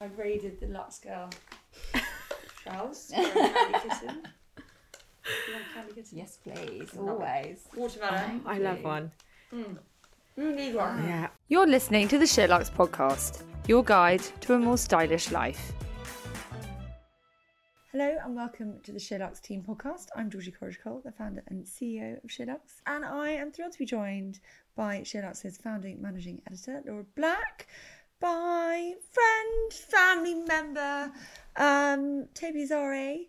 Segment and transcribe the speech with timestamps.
[0.00, 1.28] I raided the Lux Girl
[2.62, 3.10] Charles.
[3.12, 4.22] for a candy kitten.
[5.26, 6.18] You want a candy kitten?
[6.18, 6.96] Yes, please.
[6.96, 7.64] Always.
[7.74, 8.42] Watermelon.
[8.46, 9.10] I love one.
[9.52, 9.76] Mm.
[10.36, 11.02] You need one.
[11.02, 11.26] Yeah.
[11.48, 15.72] You're listening to the SheerLuxe podcast, your guide to a more stylish life.
[17.90, 20.10] Hello and welcome to the SheerLuxe Team Podcast.
[20.14, 23.78] I'm Georgie Courage Cole, the founder and CEO of SheerLuxe, and I am thrilled to
[23.78, 24.38] be joined
[24.76, 27.66] by SheerLuxe founding managing editor, Laura Black,
[28.20, 31.12] by friend, family member,
[31.56, 33.26] um, Toby Zore,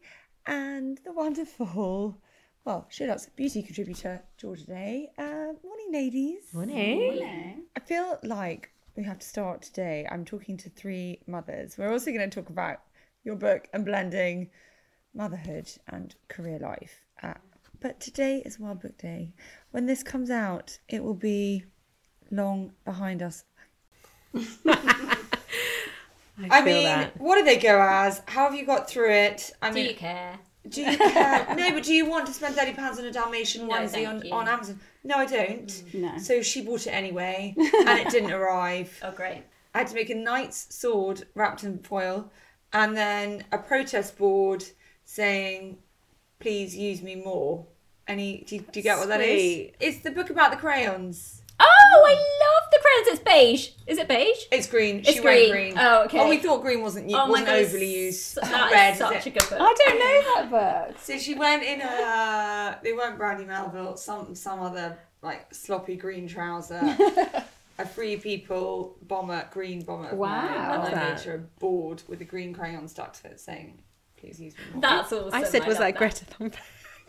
[0.47, 2.17] and the wonderful,
[2.66, 5.09] well, SheerLuxe beauty contributor, Georgia Day.
[5.17, 6.53] Uh, morning, ladies.
[6.53, 7.66] Morning.
[7.75, 10.08] I feel like we have to start today.
[10.09, 11.78] I'm talking to three mothers.
[11.78, 12.80] We're also going to talk about
[13.23, 14.50] your book and blending
[15.13, 17.06] motherhood and career life.
[17.22, 17.33] Uh,
[17.80, 19.33] but today is World Book Day.
[19.72, 21.66] When this comes out, it will be
[22.31, 23.44] long behind us.
[26.52, 27.19] I, feel mean, that.
[27.19, 28.22] what do they go as?
[28.27, 29.52] How have you got through it?
[29.61, 30.39] I Do mean, do you care?
[30.69, 31.47] do you care?
[31.58, 34.25] no, but do you want to spend thirty pounds on a Dalmatian No, onesie on,
[34.25, 34.31] you.
[34.33, 34.80] on Amazon?
[35.03, 35.94] No, I don't.
[35.94, 36.17] No.
[36.17, 38.97] So she bought it anyway, and it didn't arrive.
[39.03, 39.44] Oh, great.
[39.73, 42.31] I had to make a knight's sword wrapped in foil,
[42.73, 44.63] and then a protest board
[45.05, 45.77] saying,
[46.39, 47.66] "Please use me more."
[48.07, 48.44] Any?
[48.47, 49.41] Do you, do you get what that is?
[49.41, 49.75] Sweet.
[49.80, 51.41] It's the book about the crayons.
[51.91, 53.07] Oh, I love the crayons.
[53.07, 53.69] It's beige.
[53.87, 54.45] Is it beige?
[54.51, 54.99] It's green.
[54.99, 55.51] It's she went green.
[55.51, 55.73] green.
[55.77, 56.19] Oh, okay.
[56.19, 58.35] Oh, we thought green wasn't Oh my wasn't god, overly used.
[58.35, 59.25] That red, is such it?
[59.27, 59.59] a good book.
[59.59, 60.99] I don't know that book.
[60.99, 62.79] So she went in a.
[62.83, 63.97] They uh, weren't Brandy Melville.
[63.97, 66.81] Some some other like sloppy green trouser.
[67.79, 70.13] a free people bomber, green bomber.
[70.16, 70.73] Wow.
[70.73, 73.81] And I Love made her a board with a green crayon stuck to it, saying,
[74.17, 75.33] "Please use me more." That's awesome.
[75.33, 76.55] I said, was love that Greta Thunberg?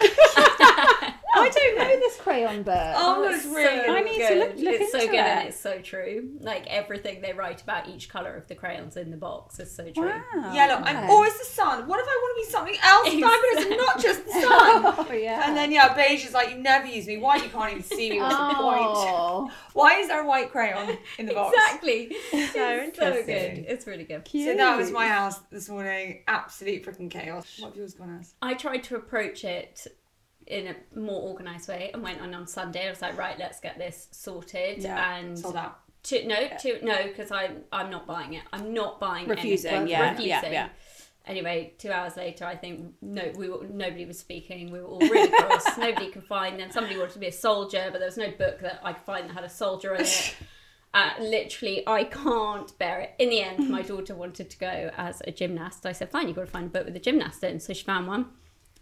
[1.41, 2.77] I don't know this crayon book.
[3.03, 4.39] Oh, it's it's really so I need to good.
[4.39, 6.31] look- look it's so into good and it's so true.
[6.41, 9.91] Like everything they write about each color of the crayons in the box is so
[9.91, 10.09] true.
[10.09, 10.53] Wow.
[10.53, 10.81] Yellow.
[10.81, 10.91] okay.
[10.91, 11.87] I'm always the sun.
[11.87, 15.07] What if I want to be something else fabulous and not just the sun?
[15.11, 15.47] Oh yeah.
[15.47, 17.17] And then yeah, beige is like you never use me.
[17.17, 18.21] Why you can't even see me?
[18.21, 18.63] What's the oh.
[18.63, 18.81] point?
[18.83, 21.57] oh, Why is there a white crayon in the box?
[21.57, 22.09] Exactly.
[22.33, 23.55] It's so interesting.
[23.55, 23.65] good.
[23.69, 24.27] It's really good.
[24.29, 26.23] So that was my house this morning.
[26.29, 27.59] Absolute freaking chaos.
[27.59, 28.35] What have yours gone as?
[28.43, 29.87] I tried to approach it
[30.51, 32.87] in a more organised way and went on on Sunday.
[32.87, 34.83] I was like, right, let's get this sorted.
[34.83, 35.17] Yeah.
[35.17, 35.81] and Sold out.
[36.05, 36.49] To, no,
[36.83, 38.43] no, because I'm I'm not buying it.
[38.53, 39.89] I'm not buying Refusing, anything.
[39.89, 40.31] yeah, refusing.
[40.31, 40.69] yeah, yeah.
[41.27, 44.73] Anyway, two hours later, I think no, we were, nobody was speaking.
[44.73, 45.77] We were all really cross.
[45.79, 46.59] nobody could find.
[46.59, 49.05] Then somebody wanted to be a soldier, but there was no book that I could
[49.05, 50.37] find that had a soldier in it.
[50.93, 53.15] Uh, literally, I can't bear it.
[53.21, 55.87] In the end, my daughter wanted to go as a gymnast.
[55.87, 57.85] I said, "Fine, you've got to find a book with a gymnast in." So she
[57.85, 58.27] found one,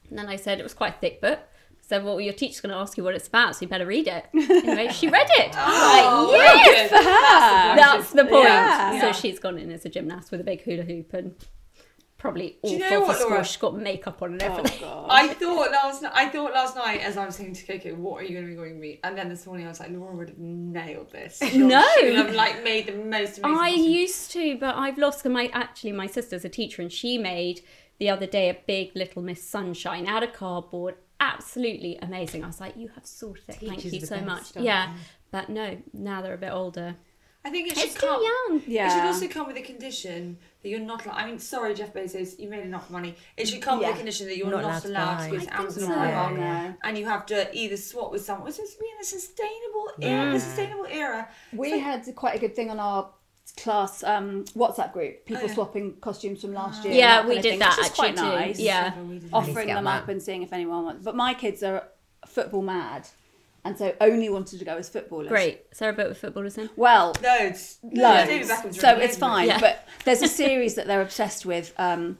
[0.08, 1.40] and then I said it was quite a thick book.
[1.88, 3.86] I said, "Well, your teacher's going to ask you what it's about, so you better
[3.86, 5.54] read it." Anyway, she read it.
[5.56, 7.78] Oh, Like, yes, very good.
[7.78, 8.44] that's the point.
[8.44, 9.00] Yeah.
[9.00, 11.34] So she's gone in as a gymnast with a big hula hoop and
[12.18, 13.30] probably awful you know for what, school.
[13.30, 13.44] Laura?
[13.44, 14.80] She's got makeup on and oh everything.
[14.80, 15.06] god.
[15.08, 16.12] I thought last night.
[16.14, 18.50] I thought last night as I was saying to Coco, "What are you going to
[18.50, 21.10] be going to meet?" And then this morning I was like, "Laura would have nailed
[21.12, 21.38] this.
[21.42, 21.84] She'll- No.
[22.00, 23.84] she would have like made the most amazing." I costume.
[23.90, 25.24] used to, but I've lost.
[25.26, 27.62] My actually, my sister's a teacher, and she made
[27.98, 30.96] the other day a big Little Miss Sunshine out of cardboard.
[31.20, 32.44] Absolutely amazing.
[32.44, 33.56] I was like, "You have sorted it.
[33.56, 34.94] Thank you so best, much." aren't Yeah,
[35.30, 36.96] but no, now they're a bit older.
[37.44, 38.22] I think it should It's too come.
[38.22, 38.60] young.
[38.66, 41.06] It should also come with a condition that you're not.
[41.06, 43.14] I mean, sorry, Jeff Bezos, you made enough money.
[43.36, 45.30] It should come with a condition that you're Not not, allowed to allowed buy.
[45.30, 45.92] to go to Amazon so.
[45.92, 46.74] or Primark, No.
[46.84, 48.44] and you have to either swap with someone.
[48.44, 50.24] Was this be in a sustainable era?
[50.26, 50.32] Mm.
[50.34, 51.28] The sustainable era.
[51.52, 53.10] we had quite a good thing on our
[53.56, 55.24] class um, WhatsApp group.
[55.26, 55.54] People Oh, yeah.
[55.54, 56.94] swapping costumes from last year.
[56.94, 58.36] Yeah, we kind of did thing, that which is quite actually too.
[58.36, 58.60] nice.
[58.60, 58.94] Yeah.
[59.32, 60.02] offering them that.
[60.02, 61.04] up and seeing if anyone wants.
[61.04, 61.84] But my kids are
[62.26, 63.08] football mad,
[63.64, 65.28] and so only wanted to go as footballers.
[65.28, 65.66] Great.
[65.72, 66.70] Sarah boat with footballers in.
[66.76, 67.78] Well, Loads.
[67.82, 68.48] David loads.
[68.48, 69.48] Beckham's So it's fine.
[69.48, 69.60] Yeah.
[69.60, 71.72] But there's a series that they're obsessed with.
[71.78, 72.18] Um,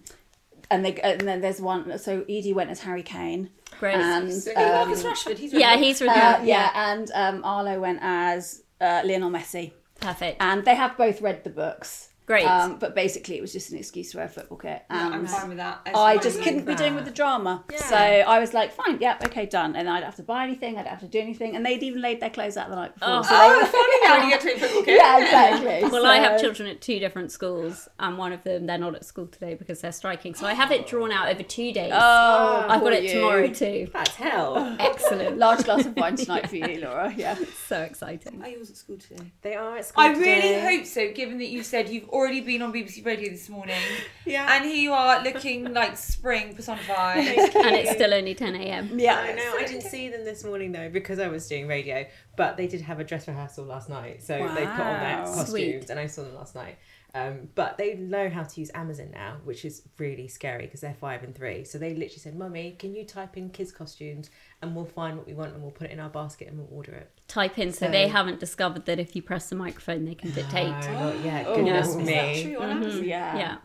[0.71, 1.99] and they and then there's one.
[1.99, 3.49] So Edie went as Harry Kane.
[3.81, 3.95] Great.
[3.95, 5.39] And So, um, Marcus Rashford.
[5.39, 9.73] He's Yeah, really- he's really uh, yeah, and um, Arlo went as uh, Lionel Messi.
[10.01, 10.37] Perfect.
[10.41, 12.08] And they have both read the books.
[12.29, 12.45] Great.
[12.45, 14.85] Um, but basically, it was just an excuse to wear a football kit.
[14.91, 15.81] Yeah, And I'm fine with that.
[15.87, 17.65] It's I just couldn't be doing with the drama.
[17.73, 17.79] Yeah.
[17.79, 19.75] So I was like, fine, yep, okay, done.
[19.75, 21.57] And I'd have to buy anything, I'd have to do anything.
[21.57, 23.09] And they'd even laid their clothes out the night before.
[23.11, 23.23] Oh.
[23.23, 25.01] so they were funny now when you get to a football kit.
[25.01, 25.89] yeah, exactly.
[25.99, 29.07] Well, I have children at two different schools, and one of them they're not at
[29.07, 30.35] school today because they're striking.
[30.35, 31.93] So I have it drawn out over two days.
[31.95, 33.15] Oh, I've got it you.
[33.15, 33.89] tomorrow too.
[33.91, 34.77] That's hell.
[34.79, 35.39] Excellent.
[35.39, 37.13] Large glass of wine tonight for you, Laura.
[37.17, 37.37] Yeah.
[37.67, 38.43] so exciting.
[38.43, 39.33] Are yours at school today?
[39.41, 42.63] They are at school I really hope so, given that you said you've already been
[42.63, 43.77] on BBC Radio this morning.
[44.27, 44.47] Yeah.
[44.57, 47.17] And here you are looking like spring personified.
[47.39, 48.99] And it's still only 10 a.m.
[48.99, 49.17] Yeah.
[49.17, 49.55] I know.
[49.57, 52.05] I didn't see them this morning though because I was doing radio,
[52.37, 55.49] but they did have a dress rehearsal last night, so they put on their costumes,
[55.49, 55.89] Sweet.
[55.91, 56.77] and I saw them last night.
[57.15, 60.93] Um, but they know how to use Amazon now, which is really scary because they're
[60.93, 61.65] five and three.
[61.65, 65.27] So they literally said, "Mummy, can you type in kids' costumes, and we'll find what
[65.27, 67.73] we want, and we'll put it in our basket, and we'll order it." Type in
[67.73, 70.67] so, they haven't discovered that if you press the microphone, they can dictate.
[70.69, 71.47] Oh, not yet.
[71.47, 72.03] Oh, Goodness is me.
[72.03, 73.05] Is that true on Amazon?
[73.05, 73.37] Yeah.
[73.39, 73.57] Yeah.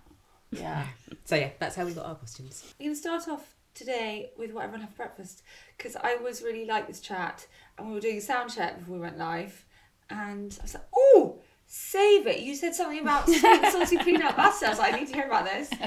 [0.52, 0.88] Yeah.
[1.26, 2.74] So yeah, that's how we got our costumes.
[2.78, 5.42] We're going to start off today with what everyone had for breakfast
[5.78, 7.48] because I was really like this chat
[7.78, 9.66] and we were doing a sound check before we went live
[10.10, 11.40] and I was like, oh,
[11.76, 12.42] save it.
[12.42, 14.68] You said something about sweet salty peanut butter.
[14.68, 15.70] I was like, I need to hear about this.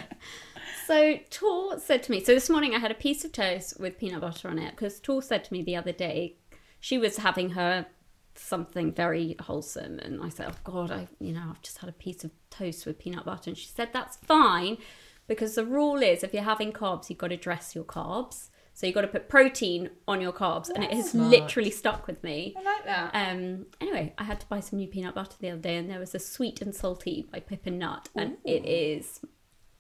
[0.87, 3.99] So Tor said to me, so this morning I had a piece of toast with
[3.99, 6.37] peanut butter on it because Tor said to me the other day
[6.79, 7.87] she was having her
[8.37, 11.93] something very wholesome and I said, oh God, I you know I've just had a
[11.93, 14.79] piece of toast with peanut butter and she said that's fine
[15.27, 18.51] because the rule is if you're having carbs you've got to dress your carbs.
[18.77, 22.23] So you've got to put protein on your carbs and it has literally stuck with
[22.23, 22.55] me.
[22.59, 23.11] I like that.
[23.15, 25.99] Um, anyway, I had to buy some new peanut butter the other day, and there
[25.99, 29.23] was a sweet and salty by Pip & Nut, and it is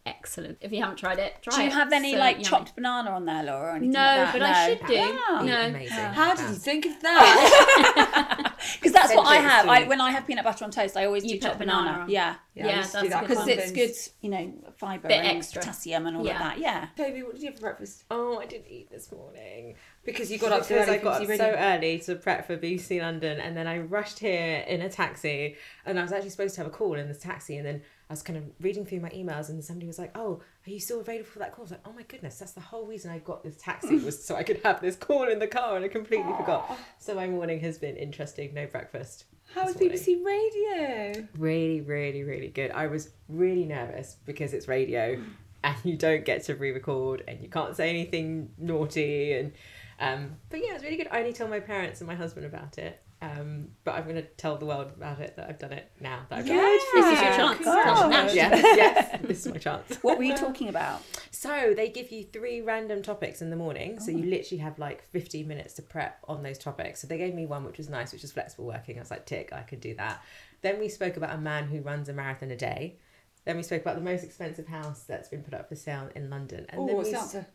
[0.06, 0.58] excellent.
[0.60, 1.56] If you haven't tried it, try it.
[1.56, 1.72] Do you it.
[1.74, 2.44] have any So like yummy.
[2.44, 3.66] chopped banana on there, Laura?
[3.66, 4.32] Or anything No, like that?
[4.32, 5.18] but I should do.
[5.28, 5.42] Oh.
[5.44, 5.60] No.
[5.66, 5.96] Amazing.
[5.96, 8.52] How did you think of that?
[8.76, 9.68] Because that's what I have.
[9.68, 11.82] I, when I have peanut butter on toast, I always You do put chopped banana
[11.86, 12.02] banana.
[12.04, 12.10] on.
[12.10, 12.34] Yeah.
[12.54, 13.90] Yeah, I used to that's do that Because it's good,
[14.22, 15.60] you know, fibre Bit and extra.
[15.60, 16.32] potassium and all Yeah.
[16.32, 16.58] of that.
[16.58, 16.86] Yeah.
[16.96, 18.04] Toby, what did you have for breakfast?
[18.10, 19.74] Oh, I didn't eat this morning.
[20.04, 22.46] Because you got up so because early I got up BBC so early to prep
[22.46, 26.30] for BBC London, and then I rushed here in a taxi, and I was actually
[26.30, 28.86] supposed to have a call in the taxi, and then I was kind of reading
[28.86, 31.62] through my emails, and somebody was like, "Oh, are you still available for that call?"
[31.62, 34.24] I was like, "Oh my goodness, that's the whole reason I got this taxi was
[34.24, 36.78] so I could have this call in the car," and I completely forgot.
[36.98, 38.54] So my morning has been interesting.
[38.54, 39.24] No breakfast.
[39.54, 39.76] How was.
[39.76, 41.26] BBC Radio?
[41.38, 42.70] Really, really, really good.
[42.70, 45.20] I was really nervous because it's radio
[45.64, 49.52] and you don't get to re-record and you can't say anything naughty and
[50.00, 51.08] um but yeah, it's really good.
[51.10, 53.02] I only tell my parents and my husband about it.
[53.22, 56.40] Um, but I'm gonna tell the world about it that I've done it now that
[56.40, 56.82] I've done it.
[56.94, 57.64] This is your chance.
[57.64, 58.28] Now.
[58.30, 59.96] Yes, yes, this is my chance.
[60.02, 61.00] What were you talking about?
[61.30, 63.98] So they give you three random topics in the morning.
[64.00, 64.28] So you Oh.
[64.28, 67.00] literally have like 15 minutes to prep on those topics.
[67.00, 68.96] So they gave me one which was nice, which was flexible working.
[68.98, 70.22] I was like, tick, I could do that.
[70.60, 72.98] Then we spoke about a man who runs a marathon a day.
[73.46, 76.28] Then we spoke about the most expensive house that's been put up for sale in
[76.28, 76.66] London.
[76.68, 77.46] And Oh, then what's we, the answer?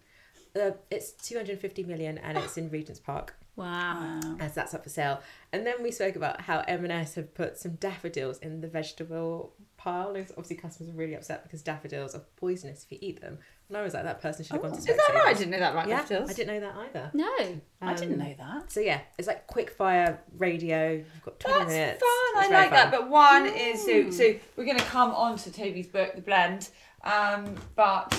[0.59, 4.19] uh, it's 250 million and it's in Regent's Park Wow.
[4.39, 5.21] as that's up for sale.
[5.51, 10.15] And then we spoke about how M&S have put some daffodils in the vegetable pile.
[10.15, 13.37] And obviously customers are really upset because daffodils are poisonous if you eat them.
[13.67, 15.27] And I was like, that person should have gone to Is that right?
[15.27, 16.29] I didn't know that right, Yeah, daffodils.
[16.29, 17.11] I didn't know that either.
[17.13, 17.61] No.
[17.81, 18.71] I didn't Um, know that.
[18.71, 20.91] So yeah, it's like quick fire radio.
[20.93, 21.99] You've got 20 That's minutes.
[22.01, 22.09] fun.
[22.09, 22.91] I It's very like that.
[22.91, 26.69] But one is so so we're going to come on to Toby's book, The Blend.
[27.03, 28.13] Um, but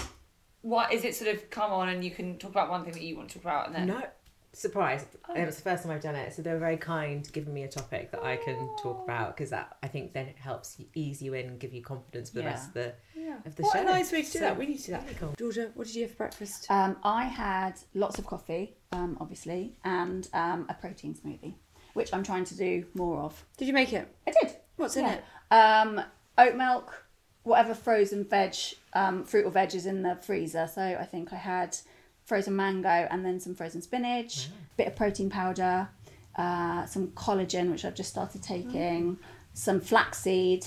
[0.62, 1.14] what is it?
[1.14, 3.34] Sort of come on and you can talk about one thing that you want to
[3.34, 4.02] talk about, and then No,
[4.52, 5.04] surprise!
[5.34, 7.62] It was the first time I've done it, so they were very kind, giving me
[7.62, 10.86] a topic that I can talk about because that I think then it helps you
[10.94, 12.48] ease you in, and give you confidence for the Yeah.
[12.50, 13.36] rest of the yeah.
[13.46, 13.80] of the what show.
[13.80, 14.58] a nice way to do So, that.
[14.58, 15.02] We need to do that.
[15.02, 15.34] really cool.
[15.38, 16.66] Georgia, what did you have for breakfast?
[16.70, 21.54] Um, I had lots of coffee, um, obviously, and um, a protein smoothie,
[21.94, 23.44] which I'm trying to do more of.
[23.56, 24.08] Did you make it?
[24.26, 24.56] I did.
[24.76, 25.24] What's in it?
[25.50, 26.00] Um,
[26.38, 27.06] oat milk,
[27.44, 28.54] whatever frozen veg,
[28.94, 30.66] um, fruit or veg is in the freezer.
[30.72, 31.76] So I think I had
[32.24, 35.88] frozen mango and then some frozen spinach, bit of protein powder,
[36.36, 39.18] uh, some collagen, which I've just started taking,
[39.54, 40.66] some flaxseed,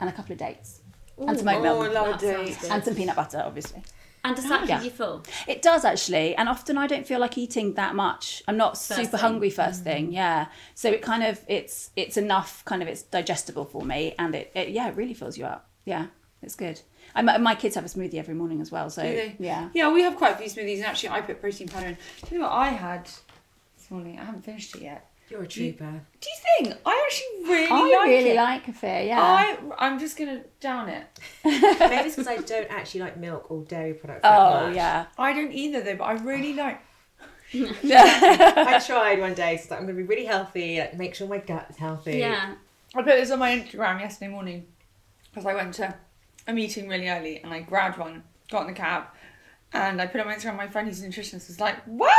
[0.00, 0.80] and a couple of dates,
[1.18, 2.60] and some oat Oh, milk, I love a That sounds date.
[2.60, 2.70] good.
[2.70, 3.82] and some peanut butter, obviously.
[4.24, 5.24] And does that keep you full?
[5.48, 8.40] It does actually, and often I don't feel like eating that much.
[8.46, 9.20] I'm not super thing.
[9.20, 10.46] hungry first thing, yeah.
[10.76, 14.52] So it kind of it's it's enough, kind of it's digestible for me, and it,
[14.54, 15.68] it yeah it really fills you up.
[15.84, 16.06] Yeah,
[16.40, 16.80] it's good.
[17.14, 19.02] I, my my kids have a smoothie every morning as well, so
[19.38, 19.68] yeah.
[19.74, 21.96] Yeah, we have quite a few smoothies, and actually, I put protein powder in.
[22.22, 24.18] Tell you know what I had this morning.
[24.18, 25.08] I haven't finished it yet.
[25.30, 26.02] You're a trooper.
[26.20, 26.78] Do you think?
[26.84, 28.36] I actually really I like really it.
[28.36, 29.06] like kefir.
[29.06, 31.06] Yeah, I I'm just gonna down it.
[31.44, 31.64] Maybe
[32.06, 34.22] it's because I don't actually like milk or dairy products.
[34.22, 34.76] that oh much.
[34.76, 35.06] yeah.
[35.16, 36.80] I don't either though, but I really like.
[37.54, 40.96] I tried one day, so I was like, I'm going to be really healthy, like
[40.96, 42.16] make sure my gut is healthy.
[42.18, 42.54] Yeah.
[42.94, 44.66] I put this on my Instagram yesterday morning.
[45.30, 45.94] because I went to
[46.46, 49.04] a meeting really early and I grabbed one, got in the cab,
[49.72, 50.56] and I put it on Instagram.
[50.56, 52.10] My friend who's a nutritionist was like, "Well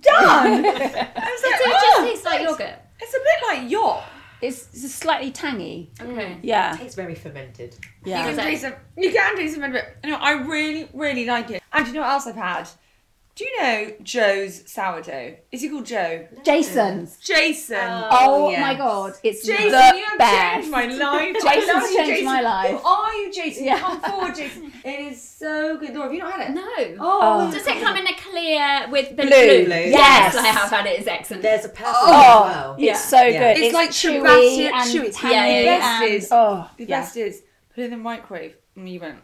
[0.00, 0.16] done."
[0.66, 2.78] I was like, So it "Oh, just tastes like yogurt.
[3.00, 4.04] It's a bit like yop.
[4.40, 5.90] It's, it's slightly tangy.
[6.00, 6.10] Okay.
[6.10, 6.38] Mm.
[6.42, 6.74] Yeah.
[6.74, 7.76] It tastes very fermented.
[8.04, 8.28] Yeah.
[8.28, 8.78] You can taste it.
[8.96, 9.96] You can taste it a bit.
[10.02, 11.62] You know, I really, really like it.
[11.72, 12.68] And do you know what else I've had?
[13.34, 15.36] Do you know Joe's sourdough?
[15.50, 16.28] Is he called Joe?
[16.44, 17.16] Jason's.
[17.16, 17.78] Jason.
[17.80, 18.60] Oh, yes.
[18.60, 20.54] my god, it's Jason, the you have best.
[20.54, 21.36] changed my life.
[21.42, 22.24] Jason's you, changed Jason.
[22.26, 22.70] my life.
[22.78, 23.64] Who are you, Jason?
[23.64, 23.78] Yeah.
[23.80, 24.70] Come forward, Jason.
[24.84, 25.94] It is so good.
[25.94, 26.54] Laura, have you not had it?
[26.54, 26.62] No.
[27.00, 27.50] Oh, oh.
[27.50, 29.64] Does it come in a clear with the Blue.
[29.64, 29.76] blue?
[29.90, 30.36] Yes.
[30.36, 30.98] I have had it.
[30.98, 31.42] It's excellent.
[31.42, 32.72] There's a purple Oh, as well.
[32.74, 32.96] it's Yeah.
[32.96, 33.54] so Yeah.
[33.54, 33.62] good.
[33.62, 35.10] It's like chewy and chewy.
[35.18, 35.72] tangy Yeah, yeah, yeah.
[36.02, 37.00] and Best is- oh, the yeah.
[37.00, 37.42] best is
[37.74, 38.56] put it in the microwave.
[38.76, 39.16] And you went.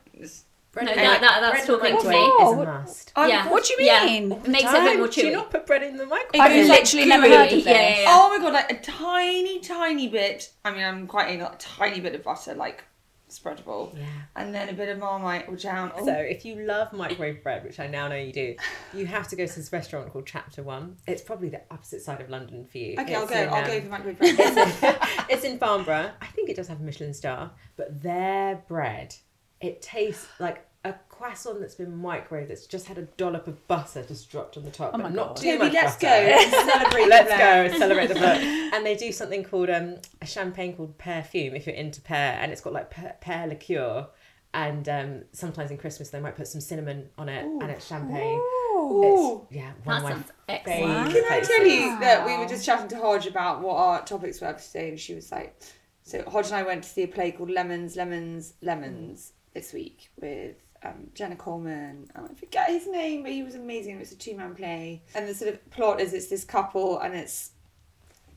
[0.86, 0.96] This.
[0.96, 2.16] no, Bread that, that, that's bread in talking to me.
[2.18, 3.12] Oh, is a what- must.
[3.16, 3.48] Yeah.
[3.50, 4.04] What do you Yeah.
[4.04, 4.32] mean?
[4.32, 5.14] It makes it a bit more chewy.
[5.14, 6.40] Do you not put bread in the microwave?
[6.40, 7.36] I've goes like literally never gooey.
[7.36, 7.66] heard of this.
[7.66, 8.04] Yeah, yeah, yeah.
[8.08, 10.52] Oh my god, like a tiny, tiny bit.
[10.64, 12.84] I mean, I'm quite a tiny bit of butter, like
[13.28, 14.06] spreadable, Yeah.
[14.36, 15.92] and then a bit of marmite or jam.
[15.96, 18.54] Oh, So if you love microwave bread, which I now know you do,
[18.94, 20.96] you have to go to this restaurant called Chapter One.
[21.06, 22.94] It's probably the opposite side of London for you.
[22.98, 23.34] okay, I'll go.
[23.34, 24.36] in, I'll um, go for microwave bread.
[25.28, 26.10] it's in Farnborough.
[26.22, 29.14] I think it does have a Michelin star, but their bread,
[29.60, 34.04] it tastes like a croissant that's been microwaved that's just had a dollop of butter
[34.06, 34.90] just dropped on the top.
[34.94, 35.36] Oh but my not God.
[35.38, 36.06] too Toby, much let's butter.
[36.06, 36.30] go.
[36.30, 37.08] Let's celebrate.
[37.08, 38.42] Let's go and celebrate the book.
[38.74, 42.52] And they do something called um, a champagne called Perfume if you're into pear, and
[42.52, 44.06] it's got like pear, pear liqueur.
[44.54, 48.38] And um, sometimes in Christmas they might put some cinnamon on it, and it's champagne.
[48.38, 49.44] Ooh.
[49.50, 50.78] It's, yeah, That one of my sounds excellent.
[50.80, 54.04] favourite Can I tell you that we were just chatting to Hodge about what our
[54.04, 55.60] topics were for today, and she was like,
[56.04, 60.10] "So Hodge and I went to see a play called Lemons, Lemons, Lemons this week
[60.20, 62.08] with um, Jenna Coleman.
[62.14, 63.96] And I forget his name, but he was amazing.
[63.96, 67.14] It was a two-man play, and the sort of plot is it's this couple and
[67.14, 67.50] it's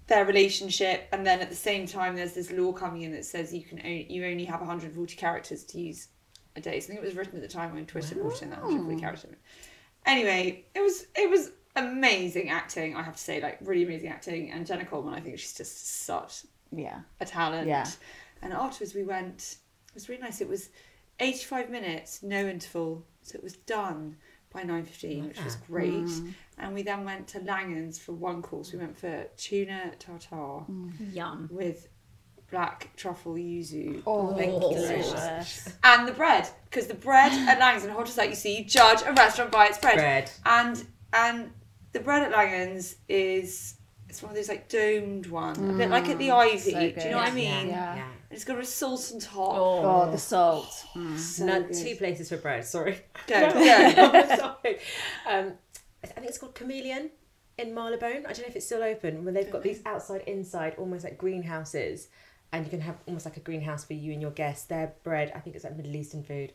[0.07, 3.53] their relationship, and then at the same time there's this law coming in that says
[3.53, 6.07] you can only, you only have 140 characters to use
[6.55, 6.79] a day.
[6.79, 8.99] So I think it was written at the time when Twitter brought in that 140
[8.99, 9.29] character.
[10.05, 12.95] Anyway, it was it was amazing acting.
[12.95, 14.51] I have to say, like really amazing acting.
[14.51, 16.41] And Jenna Coleman, I think she's just such
[16.75, 17.01] Yeah.
[17.19, 17.67] a talent.
[17.67, 17.87] Yeah.
[18.41, 19.57] And afterwards, we went.
[19.89, 20.41] It was really nice.
[20.41, 20.69] It was
[21.21, 24.17] eighty-five minutes, no interval, so it was done
[24.53, 25.93] by nine fifteen, which was great.
[25.93, 26.33] Mm.
[26.57, 28.73] And we then went to Langan's for one course.
[28.73, 30.91] We went for tuna tartare mm.
[31.13, 31.47] Yum.
[31.49, 31.87] with
[32.51, 34.03] black truffle yuzu.
[34.05, 35.11] Oh, Thank delicious.
[35.11, 35.73] delicious.
[35.85, 38.65] And the bread, because the bread at Langan's and Hot as like you see, you
[38.65, 39.95] judge a restaurant by its bread.
[39.95, 40.31] Bread.
[40.45, 41.51] And and
[41.93, 43.75] the bread at Langan's is
[44.09, 45.91] it's one of those like domed one, a bit mm.
[45.91, 46.71] like at the Ivy.
[46.71, 47.69] so Do you know what I mean?
[47.69, 47.95] Yeah.
[47.95, 48.03] Yeah.
[48.03, 49.53] And it's got a salt on top.
[49.55, 50.85] Oh, the salt.
[50.95, 51.17] Mm.
[51.17, 51.73] So No, good.
[51.73, 52.65] two places for bread.
[52.65, 52.99] Sorry.
[53.27, 53.53] Go, No,
[54.11, 54.35] go.
[54.35, 54.77] sorry.
[55.29, 55.53] Um,
[56.03, 57.11] I think it's called Chameleon
[57.57, 58.25] in Marylebone.
[58.25, 59.23] I don't know if it's still open.
[59.23, 62.07] Where they've got these outside, inside, almost like greenhouses,
[62.51, 64.65] and you can have almost like a greenhouse for you and your guests.
[64.65, 66.53] Their bread, I think it's like Middle Eastern food.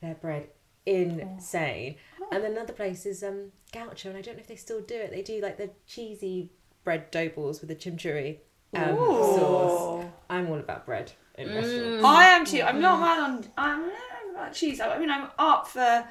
[0.00, 0.48] Their bread,
[0.84, 1.96] insane.
[2.30, 4.94] And then another place is um, Gaucho, and I don't know if they still do
[4.96, 5.10] it.
[5.10, 6.50] They do like the cheesy
[6.84, 8.38] bread dough balls with the chimichurri
[8.74, 10.04] um, sauce.
[10.30, 12.04] I'm all about bread in restaurants.
[12.04, 12.62] I am too.
[12.62, 13.44] I'm not mad on.
[13.56, 13.94] I'm not
[14.32, 14.80] about cheese.
[14.80, 16.04] I mean, I'm up for.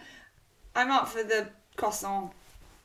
[0.76, 2.32] I'm up for the croissant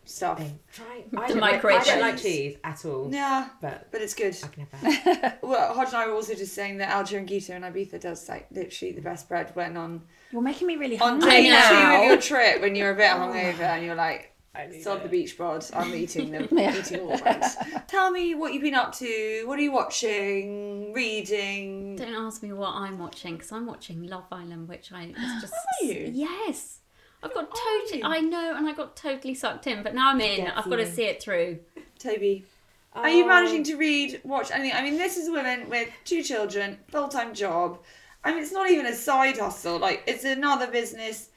[0.04, 0.40] stuff.
[0.73, 1.04] Try.
[1.16, 2.23] I The don't, like, I don't like cheese.
[2.23, 3.09] cheese at all.
[3.12, 4.37] Yeah, But but it's good.
[4.42, 5.38] I can have that.
[5.42, 8.47] Well, Hodge and I were also just saying that El Gita and Ibiza does like
[8.50, 10.02] literally the best bread when on
[10.33, 12.02] You're making me really on hungry day two now.
[12.02, 15.05] of your trip when you're a bit hungover and you're like, I need sod the
[15.07, 15.11] it.
[15.11, 15.65] beach bod.
[15.75, 16.77] I'm eating them, Yeah.
[16.77, 17.57] eating all the breads.
[17.89, 19.45] Tell me what you've been up to.
[19.47, 20.93] What are you watching?
[20.93, 21.97] Reading?
[21.97, 25.53] Don't ask me what I'm watching because I'm watching Love Island, which I it's just
[25.53, 26.11] Are you?
[26.13, 26.79] yes.
[27.23, 28.01] I've got Are totally.
[28.01, 28.05] you?
[28.07, 29.83] I know, and I got totally sucked in.
[29.83, 30.45] But now I'm in.
[30.45, 31.59] Gets I've got to see it through.
[31.99, 32.45] Toby,
[32.93, 33.29] are you Oh.
[33.29, 34.73] managing to read, watch anything?
[34.77, 37.79] I mean, this is women with two children, full time job.
[38.23, 39.79] I mean, it's not even a side hustle.
[39.79, 41.31] Like, it's another business.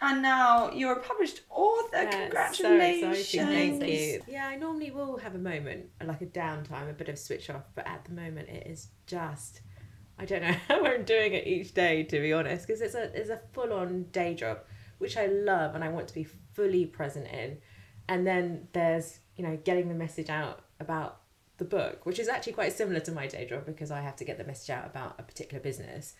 [0.00, 1.88] And now you're a published author.
[1.92, 3.28] That's Congratulations.
[3.28, 4.22] So thank you.
[4.28, 7.64] Yeah, I normally will have a moment, like a downtime, a bit of switch off,
[7.74, 9.60] but at the moment it is just,
[10.16, 13.12] I don't know how I'm doing it each day, to be honest, because it's a
[13.18, 14.60] it's a full on day job,
[14.98, 17.58] which I love and I want to be fully present in,
[18.08, 21.22] and then there's you know getting the message out about
[21.58, 24.24] the book, which is actually quite similar to my day job because I have to
[24.24, 26.14] get the message out about a particular business.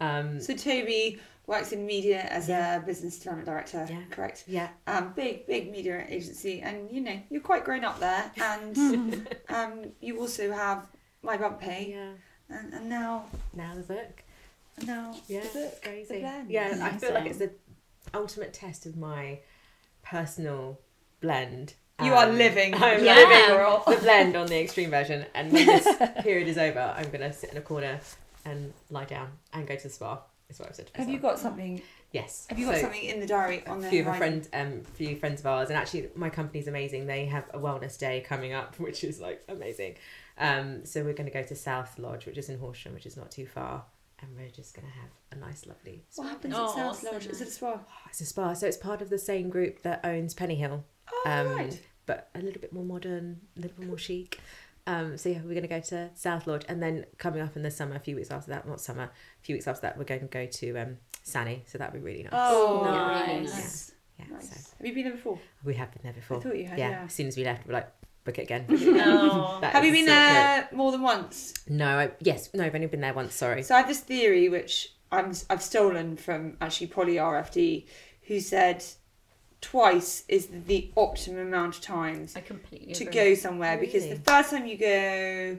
[0.00, 4.00] Um, So Toby works in media as a business development director, Yeah.
[4.10, 4.44] correct?
[4.46, 8.76] yeah, Um, big, big media agency, and you know you're quite grown up there, and
[9.48, 10.86] um, you also have
[11.22, 12.56] my bump pay, yeah.
[12.56, 14.22] and, and now, Now the book.
[14.86, 16.14] now Yeah, the book, crazy.
[16.14, 16.50] the blend.
[16.50, 17.50] Yeah, I feel like it's the
[18.14, 19.38] ultimate test of my
[20.02, 20.78] personal
[21.20, 21.74] blend.
[22.02, 23.14] You are Um, living, I'm Yeah.
[23.14, 25.86] living the blend on the extreme version, and when this
[26.22, 28.00] period is over, I'm gonna sit in a corner
[28.46, 30.86] and lie down and go to the spa Is what I've said.
[30.88, 31.82] To Have you got something?
[32.12, 32.46] Yes.
[32.48, 34.42] Have you got So- something in the diary on a the few of a horizon?
[34.44, 37.06] friend, um, few friends of ours, and actually my company's amazing.
[37.06, 39.96] They have a wellness day coming up, which is like amazing.
[40.38, 43.16] Um, so we're going to go to South Lodge, which is in Horsham, which is
[43.16, 43.84] not too far,
[44.20, 46.04] and we're just going to have a nice, lovely.
[46.10, 46.22] Spa.
[46.22, 47.26] What happens Oh, at South so Lodge?
[47.26, 47.54] Is it a nice.
[47.54, 47.80] spa?
[48.10, 50.84] It's a spa, so it's part of the same group that owns Penny Hill,
[51.24, 51.80] Um, Oh, right.
[52.06, 54.38] but a little bit more modern, a little bit more chic.
[54.86, 57.62] Um, so yeah, we're going to go to South Lodge, and then coming up in
[57.62, 59.10] the summer, a few weeks after that, not summer, a
[59.42, 61.64] few weeks after that, we're going to go to um, Sani.
[61.66, 62.32] So that'd be really nice.
[62.32, 63.52] Oh, Nice.
[63.52, 63.92] nice.
[64.18, 64.48] yeah, nice.
[64.48, 65.38] so Have you been there before?
[65.64, 66.36] we have been there before.
[66.36, 67.02] I thought you had, Yeah, yeah.
[67.04, 67.90] as soon as we left, we're like,
[68.24, 68.66] book it again.
[68.70, 69.58] Oh.
[69.60, 71.54] That Have you been so there more than once?
[71.68, 73.34] No, I, yes, no, I've only been there once.
[73.34, 73.62] Sorry.
[73.64, 77.86] So I have this theory which I'm I've stolen from actually Polly RFD,
[78.22, 78.84] who said
[79.66, 83.14] twice is the optimum amount of times I completely to agree.
[83.14, 85.58] go somewhere because the first time you go,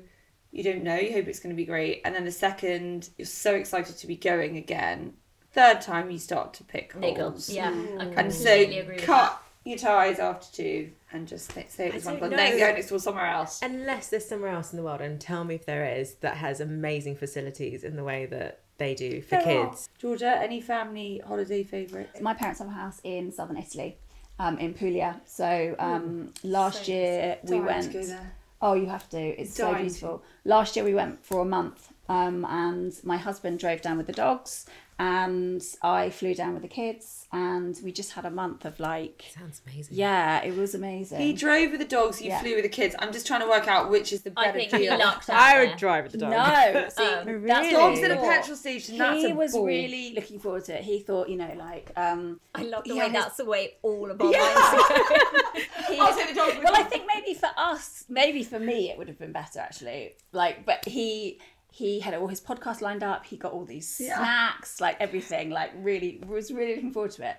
[0.52, 3.26] you don't know, you hope it's going to be great, and then the second you're
[3.26, 5.14] so excited to be going again.
[5.52, 7.32] Third time you start to pick Niggle.
[7.32, 7.50] holes.
[7.50, 8.00] Yeah, I hmm.
[8.00, 11.92] And completely so agree with cut your ties after two and just say say it
[11.92, 12.58] I was one don't fun know.
[12.58, 13.60] go and explore somewhere else.
[13.62, 16.62] Unless there's somewhere else in the world, and tell me if there is that has
[16.62, 19.68] amazing facilities in the way that they do for There are.
[19.70, 19.90] kids.
[19.98, 22.22] Georgia, any family holiday favourites?
[22.22, 23.98] My parents have a house in southern Italy,
[24.40, 25.22] um, in Puglia.
[25.26, 27.92] So um, last So year we went.
[27.92, 28.34] to go there.
[28.62, 29.18] Oh, you have to.
[29.20, 29.82] It's so Dying to.
[29.84, 30.24] beautiful.
[30.46, 34.14] Last year we went for a month, um, and my husband drove down with the
[34.14, 34.66] dogs,
[35.00, 39.26] and I flew down with the kids, and we just had a month of like,
[39.38, 39.96] Sounds amazing.
[39.96, 41.20] yeah, it was amazing.
[41.22, 42.40] He drove with the dogs, you Yeah.
[42.42, 42.96] flew with the kids.
[42.98, 44.98] I'm just trying to work out which is the I better think deal.
[44.98, 45.76] lucked out I would there.
[45.78, 46.34] drive with the dogs.
[46.34, 47.72] No, see, Um, that's Really?
[47.72, 49.66] Dogs what at a petrol station, that's he a was ball.
[49.66, 50.84] really looking forward to it.
[50.84, 54.10] He thought, you know, like, um, I love the way his- that's the way all
[54.10, 54.40] of our Yeah.
[54.40, 55.94] minds go.
[55.94, 56.76] he, I'll take the dog well.
[56.76, 60.16] I think maybe for us, maybe for me, it would have been better actually.
[60.32, 61.40] Like, but he
[61.78, 63.26] he had all his podcast lined up.
[63.26, 64.18] He got all these Yeah.
[64.18, 65.50] snacks, like everything.
[65.52, 67.38] Like, really was really looking forward to it.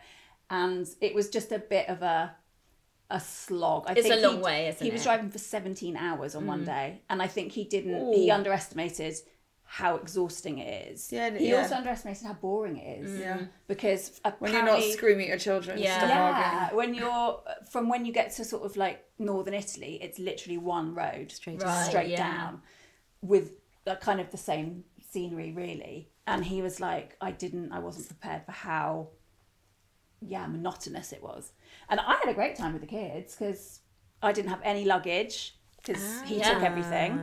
[0.51, 2.35] And it was just a bit of a
[3.11, 3.85] a slog.
[3.89, 6.43] I It's think a long he- way, isn't He was driving for seventeen hours on
[6.45, 6.47] Mm.
[6.55, 8.13] one day, and I think he didn't.
[8.13, 9.15] He underestimated
[9.65, 11.11] how exhausting it is.
[11.11, 11.63] Yeah, he yeah.
[11.63, 13.19] also underestimated how boring it is.
[13.19, 13.41] Yeah.
[13.67, 15.79] because when you're not screaming at your children.
[15.79, 16.07] Yeah.
[16.07, 16.41] Yeah.
[16.41, 20.59] yeah, when you're from when you get to sort of like northern Italy, it's literally
[20.59, 22.19] one road Straight Right, straight yeah.
[22.31, 22.63] down
[23.23, 23.53] with
[23.97, 26.11] kind of the same scenery really.
[26.27, 29.09] And he was like, I didn't, I wasn't prepared for how
[30.21, 31.53] yeah monotonous it was.
[31.89, 33.81] And I had a great time with the kids because
[34.23, 37.21] I didn't have any luggage because he took everything.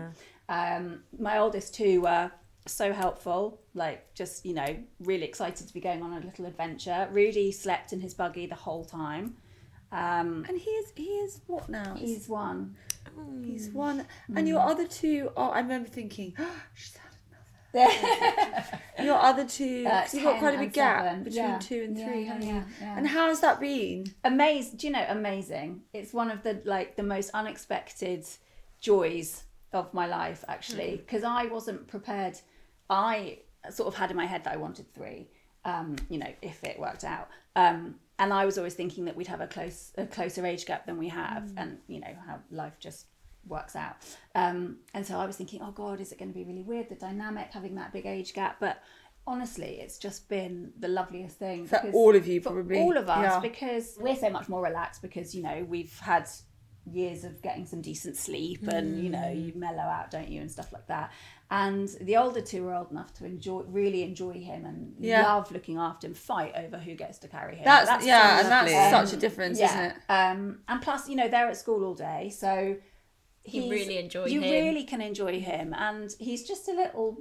[0.47, 2.31] Um, my oldest two were
[2.67, 7.07] so helpful, like just you know really excited to be going on a little adventure.
[7.11, 9.35] Rudy slept in his buggy the whole time.
[9.91, 11.95] Um, And he is he is what now?
[11.95, 12.75] he's one.
[13.43, 14.05] He's one.
[14.35, 17.11] And your other two are I remember thinking, oh, she's had
[17.73, 18.79] another.
[19.03, 21.23] your other two Uh, you've got quite a big gap seven.
[21.23, 21.59] between Yeah.
[21.59, 22.85] two and three, yeah, haven't yeah, you?
[22.97, 24.05] And how's that been?
[24.23, 28.25] amazing do you know amazing it's one of the like the most unexpected
[28.79, 32.37] joys of my life actually because i wasn't prepared
[32.89, 33.37] i
[33.69, 35.27] sort of had in my head that i wanted three
[35.65, 39.27] um you know if it worked out um and i was always thinking that we'd
[39.27, 42.77] have a close a closer age gap than we have and you know how life
[42.79, 43.05] just
[43.47, 43.95] works out
[44.35, 46.89] um and so i was thinking oh god is it going to be really weird
[46.89, 48.81] the dynamic having that big age gap but
[49.27, 52.79] honestly it's just been the loveliest thing For all of you, for probably.
[52.79, 53.39] all of us Yeah.
[53.39, 56.27] because we're so much more relaxed because you know we've had
[56.91, 60.51] years of getting some decent sleep and you know you mellow out don't you and
[60.51, 61.11] stuff like that
[61.49, 65.23] and the older two are old enough to enjoy really enjoy him and Yeah.
[65.23, 68.51] love looking after him fight over who gets to carry him That's, yeah, so and
[68.51, 69.07] that's lovely.
[69.09, 69.65] such a difference, yeah.
[69.67, 69.95] isn't it?
[70.09, 72.77] Um, and plus, you know, they're at school all day, so
[73.43, 74.51] he really enjoy You him.
[74.51, 77.17] really can enjoy him, and he's just a little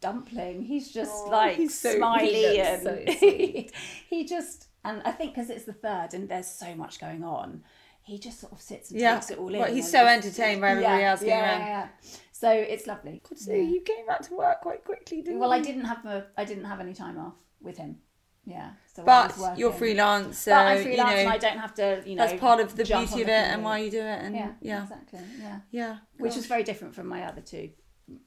[0.00, 0.62] dumpling.
[0.62, 3.12] He's just Oh, like he's so- smiley looks and so
[4.10, 7.62] he just and I think because it's the third and there's so much going on,
[8.02, 9.14] he just sort of sits and Yeah.
[9.14, 9.60] takes it all in.
[9.60, 11.60] Well, he's so just- entertained by everybody else being yeah, around.
[11.60, 11.88] Yeah, yeah.
[12.32, 13.22] So it's lovely.
[13.36, 16.44] So you came back to work quite quickly, didn't Well, I didn't have a, I
[16.44, 18.00] didn't have any time off with him.
[18.44, 18.70] Yeah.
[18.92, 22.02] So But you're freelance, so But I'm freelance you know and I don't have to,
[22.04, 22.26] you know.
[22.26, 24.20] that's part of the beauty of it and why you do it.
[24.24, 25.20] And Yeah, yeah, exactly.
[25.40, 25.60] Yeah.
[25.70, 25.96] yeah.
[26.18, 27.70] Which was very different from my other two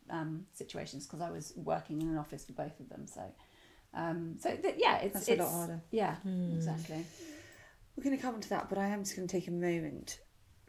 [0.09, 3.07] um, situations because I was working in an office for both of them.
[3.07, 3.21] So,
[3.93, 5.81] um, so th- yeah, it's That's a lot harder.
[5.91, 6.15] Yeah,
[6.55, 7.05] exactly.
[7.95, 10.19] We're going to come to that, but I am just going to take a moment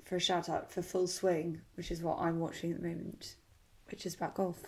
[0.05, 3.35] for a shout out for Full Swing, which is what I'm watching at the moment,
[3.91, 4.63] which is about golf.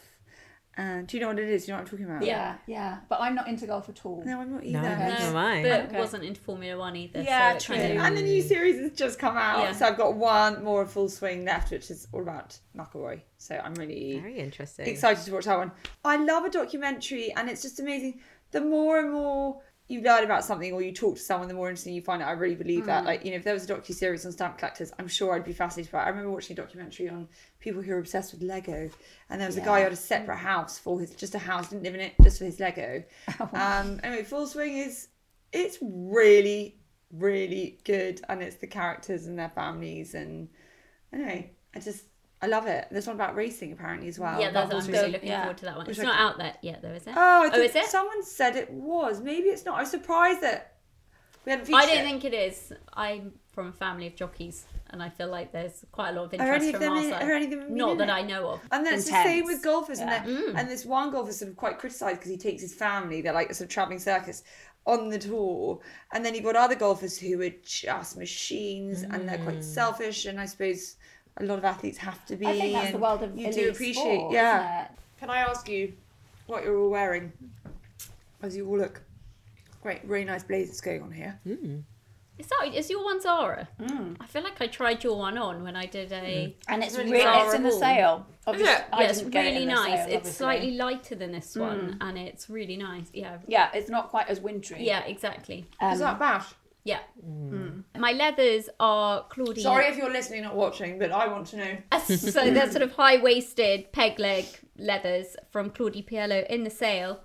[0.77, 1.65] And do you know what it is?
[1.65, 2.25] Do you know what I'm talking about?
[2.25, 2.99] Yeah, yeah.
[3.09, 4.23] But I'm not into golf at all.
[4.25, 4.97] No, I'm not No, either.
[4.97, 5.63] neither am I.
[5.63, 5.99] But Okay.
[5.99, 7.21] wasn't into Formula One either.
[7.23, 7.77] Yeah, so it true.
[7.77, 9.73] kind of- And the new series has just come out, Yeah.
[9.73, 13.23] so I've got one more of Full Swing left, which is all about McIlroy.
[13.39, 14.87] So I'm really Very interesting.
[14.87, 15.73] excited to watch that one.
[16.05, 18.21] I love a documentary, and it's just amazing.
[18.51, 21.69] the more and more you learn about something or you talk to someone, the more
[21.71, 22.27] interesting you find it.
[22.27, 22.87] I really believe Mm.
[22.87, 23.05] that.
[23.07, 25.45] Like, you know, if there was a docu series on stamp collectors, I'm sure I'd
[25.45, 26.07] be fascinated by it.
[26.07, 27.27] I remember watching a documentary on
[27.59, 28.91] people who are obsessed with Lego,
[29.31, 31.71] and there was a guy who had a separate house for his just a house,
[31.71, 33.03] didn't live in it, just for his Lego.
[33.41, 35.09] Oh, um, anyway, Full Swing is
[35.53, 36.77] it's really,
[37.11, 40.49] really good, and it's the characters and their families, and
[41.15, 42.05] anyway, I just
[42.41, 42.87] I love it.
[42.91, 44.41] There's one about racing apparently as well.
[44.41, 45.43] yeah, that's, I'm really looking yeah.
[45.43, 45.91] forward to that one.
[45.91, 47.15] It's not out there yet, though, is it?
[47.17, 47.87] Oh, I Oh, is it?
[47.87, 49.21] someone said it was.
[49.21, 49.77] Maybe it's not.
[49.77, 50.77] I was surprised that
[51.45, 52.05] we hadn't featured I don't it.
[52.05, 52.73] think it is.
[52.93, 56.41] I'm from a family of jockeys, and I feel like there's quite a lot of
[56.41, 57.23] Are any interest of from them our in- side.
[57.23, 58.13] are any of them Not that it?
[58.13, 58.61] I know of.
[58.71, 59.99] And that's the same with golfers.
[59.99, 60.23] Yeah.
[60.25, 63.21] And, there- and this one golfer sort of quite criticised because he takes his family,
[63.21, 64.45] they're like a sort of travelling circus,
[64.89, 65.81] on the tour.
[66.13, 69.65] And then you've got other golfers who are just machines and they're quite mm.
[69.65, 70.25] selfish.
[70.27, 70.97] And I suppose
[71.39, 72.47] a lot of athletes have to be.
[72.47, 74.89] I think that's the world of You elite do appreciate, sport, yeah.
[75.21, 75.93] Can I ask you
[76.47, 77.33] what you're all wearing?
[78.43, 79.03] As you all look.
[79.83, 81.39] Great, really nice blazers going on here.
[82.39, 83.69] Is that is your one Zara?
[83.81, 84.17] Mm.
[84.21, 86.55] I feel like I tried your one on when I did a.
[86.69, 88.27] And it's really really, it's in the sale.
[88.47, 88.85] Obviously, it?
[88.93, 89.85] Yeah, it's didn't it really nice.
[89.87, 90.33] sale, it's obviously.
[90.33, 91.61] slightly lighter than this Mm.
[91.61, 93.09] one, and it's really nice.
[93.13, 94.85] Yeah, Yeah, it's not quite as wintry.
[94.87, 95.67] yeah, exactly.
[95.83, 96.47] Is that Bash?
[96.89, 97.01] Yeah.
[97.23, 97.51] Mm.
[97.51, 98.01] Mm.
[98.01, 99.63] My leathers are Claudia.
[99.63, 101.99] Sorry if you're listening, not watching, but I want to know.
[102.17, 104.47] so they're sort of high waisted peg leg
[104.79, 107.21] leathers from Claudie Pierlot in the sale.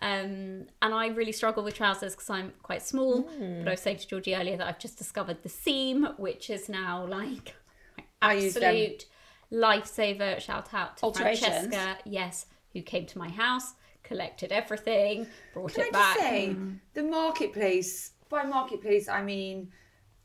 [0.00, 3.24] Um, and I really struggle with trousers because I'm quite small.
[3.24, 3.64] Mm.
[3.64, 6.68] But I was saying to Georgie earlier that I've just discovered the seam, which is
[6.68, 7.56] now like
[8.34, 9.06] use um, absolute
[9.52, 10.40] lifesaver.
[10.40, 15.88] Shout out to Francesca, yes, who came to my house, collected everything, brought Can it
[15.88, 16.16] I back.
[16.16, 16.56] just say,
[16.94, 19.70] the marketplace, by marketplace, I mean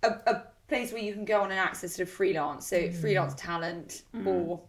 [0.04, 2.94] a, a place where you can go on and access sort of freelance, so mm.
[2.94, 4.26] freelance talent mm.
[4.26, 4.62] or,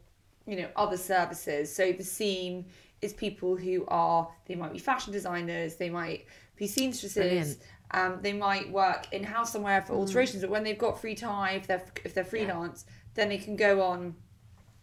[0.46, 1.74] you know, other services.
[1.74, 2.66] So the seam
[3.00, 7.16] is people who are, they might be fashion designers, they might be seamstresses.
[7.16, 7.58] Brilliant.
[7.90, 9.98] Um, they might work in house somewhere for mm.
[9.98, 13.56] alterations, but when they've got free time, if they're if they're freelance, then they can
[13.56, 14.14] go on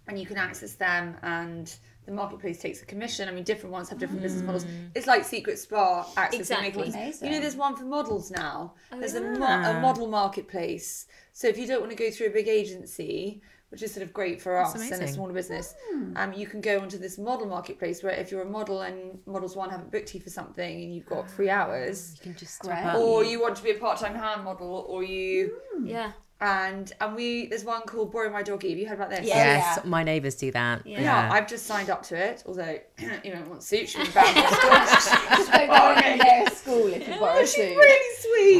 [0.08, 1.76] and you can access them and
[2.12, 3.30] the marketplace takes a commission.
[3.30, 4.26] I mean, different ones have different hmm.
[4.26, 4.66] business models.
[4.96, 6.84] It's like Secret Spa access Exactly.
[6.84, 7.28] making- Amazing.
[7.28, 8.74] You know, there's one for models now.
[8.92, 11.08] Oh, there's a, mo- a model marketplace.
[11.32, 14.12] So if you don't want to go through a big agency, which is sort of
[14.12, 15.08] great for us and a amazing.
[15.08, 16.12] smaller business, hmm.
[16.18, 19.56] um, you can go onto this model marketplace where if you're a model and Models
[19.56, 21.62] One haven't booked you for something and you've got three ah.
[21.62, 25.56] hours, You can just or you want to be a part-time hand model, or you
[25.74, 25.88] hmm.
[25.88, 26.12] Yeah.
[26.42, 28.70] And and we there's one called Borrow My Doggy.
[28.72, 29.26] Have you heard about this?
[29.28, 29.36] Yeah.
[29.58, 29.90] Yes, yeah.
[29.90, 30.86] my neighbours do that.
[30.86, 31.02] Yeah.
[31.02, 33.88] Yeah, I've just signed up to it, although you know, it won't suit.
[33.90, 37.54] She'll be bound to Just don't go in their school if you borrow Oh, she's
[37.54, 37.78] suit.
[37.78, 38.16] really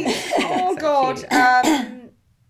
[0.06, 0.32] sweet.
[0.44, 1.32] Oh So God.
[1.32, 1.98] Um,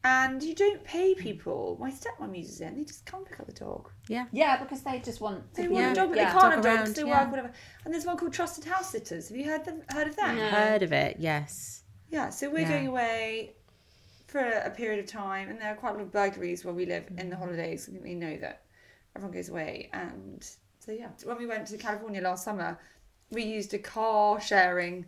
[0.04, 1.76] and you don't pay people.
[1.80, 3.88] My stepmom uses it, and they just come pick up the dog.
[4.08, 5.74] Yeah, Yeah, because they just want to They be.
[5.74, 6.24] want a dog, but yeah.
[6.34, 6.88] they can't have Dog dogs.
[6.88, 7.20] around, They yeah.
[7.22, 7.52] work whatever.
[7.84, 9.28] And there's one called Trusted House Sitters.
[9.28, 9.82] Have you heard them?
[9.88, 10.34] Heard of that?
[10.34, 10.48] No.
[10.48, 11.16] Heard of it?
[11.20, 11.84] Yes.
[12.10, 12.30] Yeah.
[12.30, 12.68] So we're Yeah.
[12.70, 13.54] going away
[14.32, 16.86] for a period of time, and there are quite a lot of burglaries where we
[16.86, 17.38] live in the mm.
[17.38, 17.88] holidays.
[17.88, 18.62] I think we know that
[19.14, 20.44] everyone goes away, and
[20.78, 21.08] so yeah.
[21.24, 22.78] When we went to California last summer,
[23.30, 25.06] we used a car sharing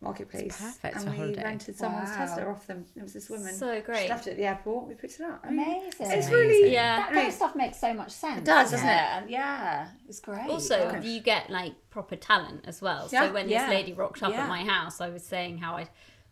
[0.00, 1.42] marketplace, It's perfect and for we holiday.
[1.42, 2.16] rented someone's Wow.
[2.16, 2.86] Tesla off them.
[2.94, 3.52] It was this woman.
[3.52, 4.08] So She great.
[4.08, 4.86] left it at the airport.
[4.86, 5.40] We picked it up.
[5.42, 5.88] I mean, Amazing.
[5.88, 6.32] It's Amazing.
[6.32, 6.96] really Yeah.
[6.98, 8.38] That kind of stuff makes so much sense.
[8.38, 9.30] It does, doesn't doesn't it?
[9.30, 10.48] Yeah, it's great.
[10.48, 11.04] Also, Gosh.
[11.04, 13.08] you get like proper talent as well.
[13.10, 13.26] Yeah.
[13.26, 13.62] So when Yeah.
[13.66, 14.42] this lady rocked up Yeah.
[14.42, 15.88] at my house, I was saying how I.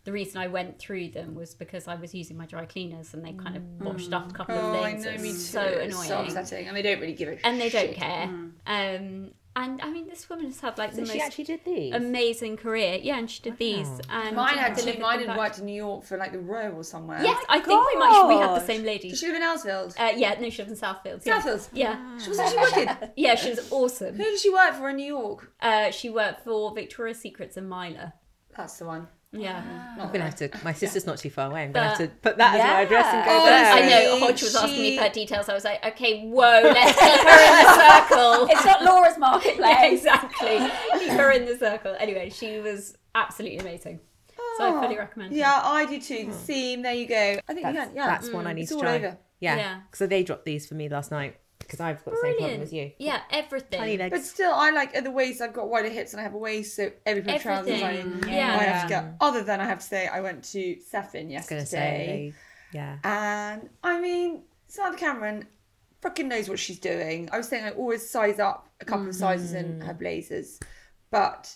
[0.07, 3.25] The reason I went through them was because I was using my dry cleaners and
[3.25, 5.05] they kind of botched up a couple Oh, of I things.
[5.05, 5.37] know, me too.
[5.37, 6.31] so It's annoying.
[6.31, 7.97] so upsetting, and they don't really give a and they don't shit.
[7.97, 8.23] care.
[8.69, 11.95] Um, and I mean, this woman has had like the she most actually did these.
[11.95, 13.01] amazing career.
[13.03, 13.89] Yeah, and she did these.
[14.11, 14.83] And Mine had two.
[14.83, 17.21] delivered Mine them had worked in New York for like the Royal or somewhere.
[17.23, 19.09] Yes, I think we might we have the same lady.
[19.09, 19.99] Does she live in Ellsfield?
[19.99, 21.25] Uh, yeah, no, she lives in Southfield.
[21.27, 21.41] Yeah.
[21.43, 21.69] Southfield.
[21.73, 23.11] Yeah, She was actually wicked.
[23.17, 24.15] yeah, she was awesome.
[24.15, 25.51] Who did she work for in New York?
[25.61, 28.13] Uh, she worked for Victoria's Secrets and Myla.
[28.57, 29.09] That's the one.
[29.37, 29.63] Yeah.
[29.97, 30.51] Not I'm gonna have to.
[30.65, 31.65] My sister's not too far away.
[31.65, 33.73] I'm gonna have to put that as my address and go Oh, there.
[33.73, 35.49] I know oh, Honestly, Hodge was asking me for her details.
[35.49, 38.47] I was like, okay, whoa, let's keep her in the circle.
[38.51, 39.59] it's not Laura's marketplace.
[39.61, 40.59] yeah, exactly.
[40.99, 41.95] Keep her in the circle.
[41.99, 44.01] Anyway, she was absolutely amazing.
[44.59, 45.01] So I fully ah.
[45.01, 45.37] recommend it.
[45.37, 46.27] Yeah, I do too.
[46.27, 46.83] The seam.
[46.83, 47.15] There you go.
[47.49, 47.97] I think That's- you can.
[47.97, 48.97] Yeah, That's mm, one I need it's to all try.
[48.97, 49.19] over.
[49.41, 49.57] Yeah.
[49.57, 49.81] Yeah.
[49.93, 52.73] So they dropped these for me last night because I've got the same problem as
[52.73, 52.93] you.
[52.99, 53.79] Yeah, everything.
[53.79, 54.17] Tiny legs.
[54.17, 55.41] But still, I like at the waist.
[55.41, 57.95] I've got wider hips and I have a waist, so every pair of trousers I,
[57.95, 58.31] Everything.
[58.31, 58.59] I Yeah.
[58.59, 59.05] have to get.
[59.21, 61.65] Other than I have to say, I went to Cefinn I was yesterday.
[61.65, 62.35] say.
[62.73, 62.99] Yeah.
[63.05, 65.47] And I mean, Samantha Cameron
[66.03, 67.29] fucking knows what she's doing.
[67.33, 69.19] I was saying I always size up a couple of mm-hmm.
[69.21, 70.61] sizes in her blazers,
[71.11, 71.55] but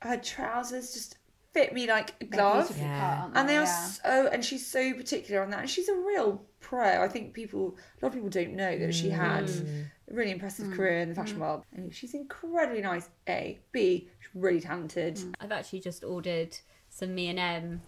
[0.00, 1.16] her trousers just
[1.54, 2.76] fit me like a glove.
[2.78, 3.30] Yeah.
[3.34, 3.86] And they are Yeah.
[3.86, 5.60] so, and she's so particular on that.
[5.60, 7.02] And she's a real pro.
[7.02, 9.84] I think people, a lot of people don't know that she had mm.
[10.10, 10.74] a really impressive mm.
[10.74, 11.40] career in the fashion mm.
[11.40, 11.62] world.
[11.74, 13.08] And she's incredibly nice.
[13.28, 15.18] A, B, she's really talented.
[15.40, 16.58] I've actually just ordered
[16.90, 17.80] some ME+EM.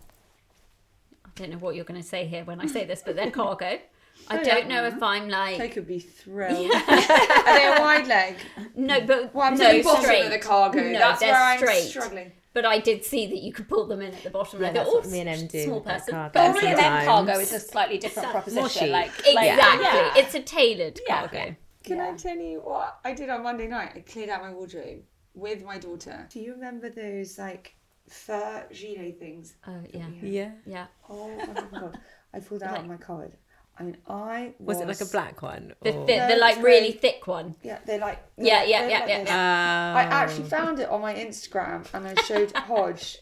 [1.24, 3.30] I don't know what you're going to say here when I say this, but they're
[3.42, 3.80] cargo.
[4.28, 4.82] I Oh, don't yeah.
[4.82, 6.70] know if I'm like They could be thrilled.
[6.88, 8.36] Are they a wide leg?
[8.76, 10.24] no, but Well, I'm no no, bottom straight.
[10.24, 10.80] of the cargo.
[10.80, 12.32] No, That's they're where I'm struggling.
[12.54, 14.60] But I did see that you could pull them in at the bottom.
[14.60, 15.64] Yeah, and I that's thought, what me and "Oh, M do.
[15.64, 16.14] Small person.
[16.14, 17.06] cargo But really, then sometimes.
[17.06, 18.90] cargo is a slightly different proposition.
[18.90, 19.84] Like, like Exactly.
[19.84, 20.12] yeah.
[20.16, 21.18] It's a tailored Yeah.
[21.28, 21.56] cargo.
[21.84, 23.92] Can I tell you what I did on Monday night?
[23.94, 25.02] I cleared out my wardrobe
[25.34, 26.26] with my daughter.
[26.30, 27.74] Do you remember those like
[28.08, 29.54] fur gilet things?
[29.66, 30.06] Oh that yeah.
[30.22, 30.28] we?
[30.30, 30.50] Yeah.
[30.66, 30.86] Yeah.
[31.08, 31.98] Oh my god!
[32.34, 33.32] I pulled out Like- my card.
[33.78, 35.72] I mean, I Was it like a black one?
[35.82, 37.54] The, or- the, No, the like it's really thick one.
[37.62, 38.18] Yeah, they're like.
[38.36, 39.28] Yeah, they're- yeah, they're yeah, like yeah, this.
[39.28, 39.94] yeah.
[39.96, 43.18] I actually found it on my Instagram and I showed Hodge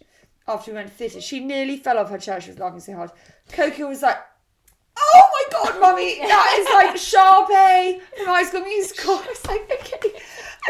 [0.49, 1.21] after we went to theatre.
[1.21, 2.41] She nearly fell off her chair.
[2.41, 3.11] She was laughing so hard.
[3.53, 4.19] Coco was like,
[4.99, 9.71] "Oh my god, mummy, that is like Sharpay from High School Musical." I was like,
[9.81, 10.13] "Okay,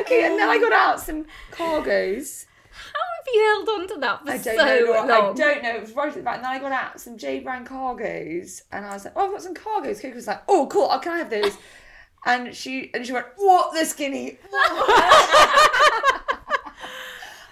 [0.00, 2.46] okay." And then I got out some cargos.
[2.70, 4.86] How have you held on to that for I don't so know.
[4.90, 5.74] What, I don't know.
[5.76, 6.36] It was right at the back.
[6.36, 9.32] And then I got out some J Brand cargos, and I was like, "Oh, I've
[9.32, 10.88] got some cargos." Coco was like, "Oh, cool.
[10.90, 11.56] Oh, can I have those?"
[12.28, 13.72] And she and she went, "What?
[13.72, 16.20] The skinny?" I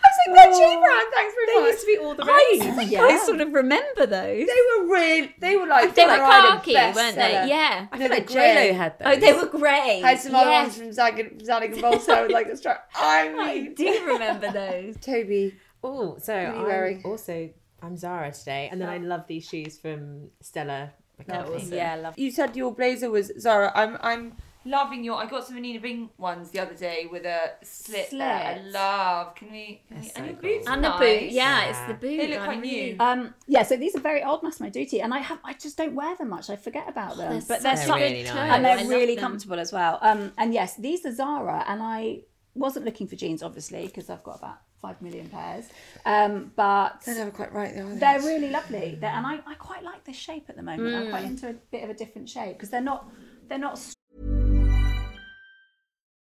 [0.03, 1.07] was like, "They're oh, J Brand.
[1.15, 2.75] Thanks very They much." used to be all the I, rage.
[2.77, 3.03] think Yeah.
[3.03, 4.47] I sort of remember those.
[4.47, 5.29] They were real.
[5.39, 7.47] They were like They were Florida khaki, weren't they?
[7.49, 7.87] Yeah.
[7.93, 8.29] I No, feel like.
[8.29, 9.17] J-Lo had those.
[9.17, 10.01] Oh, they were grey.
[10.03, 12.89] Had some other ones from Zag and Zadig and Voltaire with like the strap.
[12.97, 14.97] I I do remember those.
[14.97, 15.55] Toby.
[15.85, 17.03] Oh, so I'm wearing?
[17.05, 17.51] also
[17.83, 21.71] I'm Zara today, and then I love these shoes from Stella McCartney.
[21.71, 22.19] Yeah, love.
[22.19, 23.71] You said your blazer was Zara.
[23.75, 25.17] I'm I'm loving your.
[25.17, 28.09] I got some Anine Bing ones the other day with a slit.
[28.11, 28.23] there.
[28.33, 28.73] I Slit.
[28.73, 29.35] love.
[29.35, 29.83] Can we?
[29.89, 30.75] Can we That's and so your boots cool.
[30.75, 31.23] And the are boot.
[31.23, 31.69] Yeah, Yeah.
[31.69, 32.17] it's the boot.
[32.17, 32.97] They look quite new.
[32.99, 35.95] Um, yeah, so these are very old, Massimo Dutti, and I have I just don't
[35.95, 36.49] wear them much.
[36.49, 38.35] I forget about them, They're but they're such so really nice.
[38.35, 39.25] and they're love really them.
[39.25, 39.99] comfortable as well.
[40.01, 42.23] Um, and yes, these are Zara, and I
[42.55, 45.65] wasn't looking for jeans, obviously, because I've got about five million pairs.
[46.05, 47.87] Um, but They're never quite right though.
[47.87, 47.99] Are they?
[47.99, 48.99] they're really lovely.
[49.01, 50.95] They're, and I, I quite like this shape at the moment.
[50.95, 51.11] I'm Mm.
[51.11, 53.09] quite into a bit of a different shape because they're not
[53.49, 53.81] they're not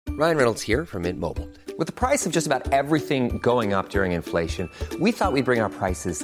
[0.10, 1.50] Ryan Reynolds here from Mint Mobile.
[1.78, 4.70] With the price of just about everything going up during inflation,
[5.00, 6.24] we thought we'd bring our prices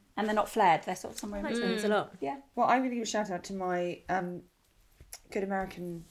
[0.17, 0.83] and they're not flared.
[0.83, 1.67] They're sort of somewhere in between.
[1.69, 2.13] Thanks a lot.
[2.19, 2.37] Yeah.
[2.55, 4.41] Well, I'm going to give a shout out to my um,
[5.31, 6.05] good American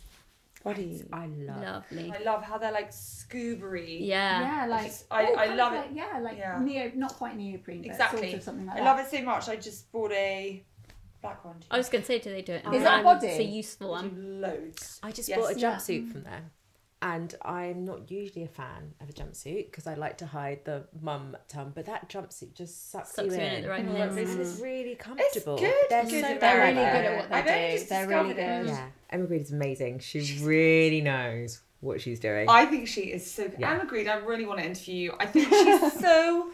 [0.65, 1.03] body.
[1.13, 1.63] I love.
[1.93, 2.13] Lovely.
[2.13, 3.99] I love how they're like scoobery.
[4.07, 4.41] Yeah.
[4.41, 5.97] Yeah, like just- I- oh, I kind of love like- it.
[5.97, 6.59] Yeah, like Yeah.
[6.63, 8.23] neo, not quite neoprene, but Exactly.
[8.23, 8.85] sort of something like I that.
[8.85, 9.49] love it so much.
[9.49, 10.65] I just bought a
[11.23, 11.61] black one.
[11.61, 11.67] Too.
[11.71, 12.65] I was going to say, do they do it?
[12.65, 13.17] in Is that a brown?
[13.17, 13.27] body?
[13.29, 14.41] It's a useful I do one.
[14.41, 15.01] loads.
[15.03, 15.39] I just Yes.
[15.39, 15.77] bought a Yeah.
[15.77, 16.51] jumpsuit from there.
[17.03, 20.85] And I'm not usually a fan of a jumpsuit because I like to hide the
[21.01, 23.47] mum tum, but that jumpsuit just sucks, Sucks you you in.
[23.47, 24.29] in at the right And place.
[24.29, 24.39] Mm.
[24.41, 25.57] It's, it's really comfortable.
[25.59, 27.77] good, They're good so They're really good at what they I've only do.
[27.79, 28.69] just They're really discovered good.
[28.69, 29.99] Yeah, Emma Grede is amazing.
[30.01, 32.51] She really knows what she's doing.
[32.51, 33.61] I think she is so good.
[33.61, 33.71] Yeah.
[33.71, 34.07] I'm agreed.
[34.07, 35.15] I really want to interview you.
[35.19, 36.51] I think she's so.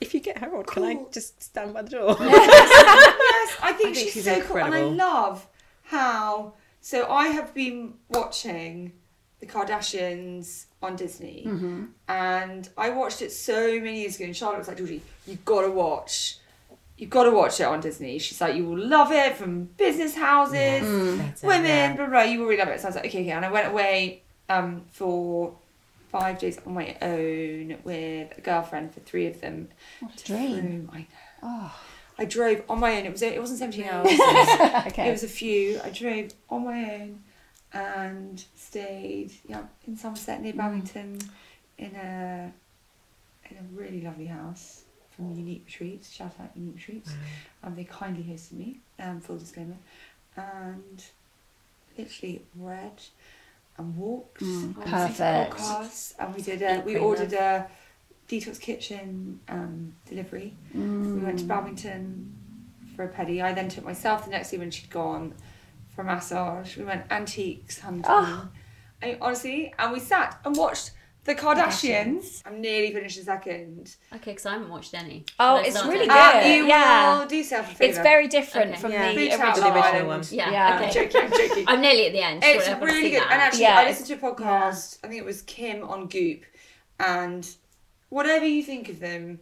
[0.00, 2.16] if you get her on, can I just stand by the door?
[2.20, 5.44] yes, I think, think she's, she's so cool, and I love
[5.82, 6.54] how.
[6.80, 8.92] So I have been watching
[9.40, 11.84] the Kardashians on Disney, Mm-hmm.
[12.08, 14.24] and I watched it so many years ago.
[14.26, 16.38] And Charlotte was like, "Georgie, you've got to watch."
[16.96, 18.18] You've got to watch it on Disney.
[18.18, 21.94] She's like, you will love it from business houses, That's it, women, yeah.
[21.94, 22.80] blah, blah, you will really love it.
[22.80, 23.30] So I was like, okay, okay.
[23.30, 25.54] And I went away um, for
[26.10, 29.68] five days on my own with a girlfriend for three of them.
[30.00, 30.88] What a dream.
[30.90, 31.06] Home, I
[31.46, 31.70] know.
[32.18, 33.06] I drove on my own.
[33.06, 34.08] It was it wasn't seventeen hours.
[34.88, 35.06] Okay.
[35.08, 35.80] It was a few.
[35.84, 37.22] I drove on my own
[37.72, 41.18] and stayed yeah in Somerset near Babington
[41.76, 42.52] in a
[43.50, 44.82] in a really lovely house
[45.14, 46.10] from Unique Retreats.
[46.12, 47.12] Shout out Unique Retreats.
[47.62, 48.80] Um, they kindly hosted me.
[48.98, 49.76] Um, full disclaimer,
[50.36, 51.04] and
[51.96, 53.02] literally read
[53.76, 54.40] and walked.
[54.42, 55.56] Mm, perfect.
[55.56, 56.62] podcasts, and we did.
[56.62, 57.66] A, we ordered a
[58.28, 60.54] detox kitchen um, delivery.
[60.74, 60.80] We
[61.20, 61.48] went to Mm.
[61.48, 62.34] Babington
[62.94, 63.42] for a pedi.
[63.42, 65.34] I then took myself the next day when she'd gone
[65.98, 66.76] for a massage.
[66.76, 68.04] We went antiques hunting.
[68.06, 68.48] Oh.
[69.02, 70.92] I, honestly, and we sat and watched
[71.24, 72.40] the Kardashians.
[72.46, 73.96] I'm nearly finished the second.
[74.14, 75.24] Okay, because I haven't watched any.
[75.40, 75.92] Oh, it's started.
[75.92, 76.54] really Uh, good.
[76.54, 77.18] you yeah.
[77.18, 77.90] will do yourself a favour.
[77.90, 78.80] It's very different Okay.
[78.80, 79.08] from Yeah.
[79.10, 79.48] the Boots original.
[79.48, 80.08] Love original Island.
[80.08, 80.24] one.
[80.30, 80.78] Yeah, Yeah.
[80.82, 81.64] I'm joking, I'm joking.
[81.66, 82.44] I'm nearly at the end.
[82.44, 83.22] It's Sure, I've got to really good.
[83.22, 83.32] that.
[83.32, 84.98] And actually, Yeah, I listened to a podcast.
[85.02, 86.42] I think it was Kim on Goop,
[87.00, 87.48] and
[88.08, 89.40] whatever you think of them,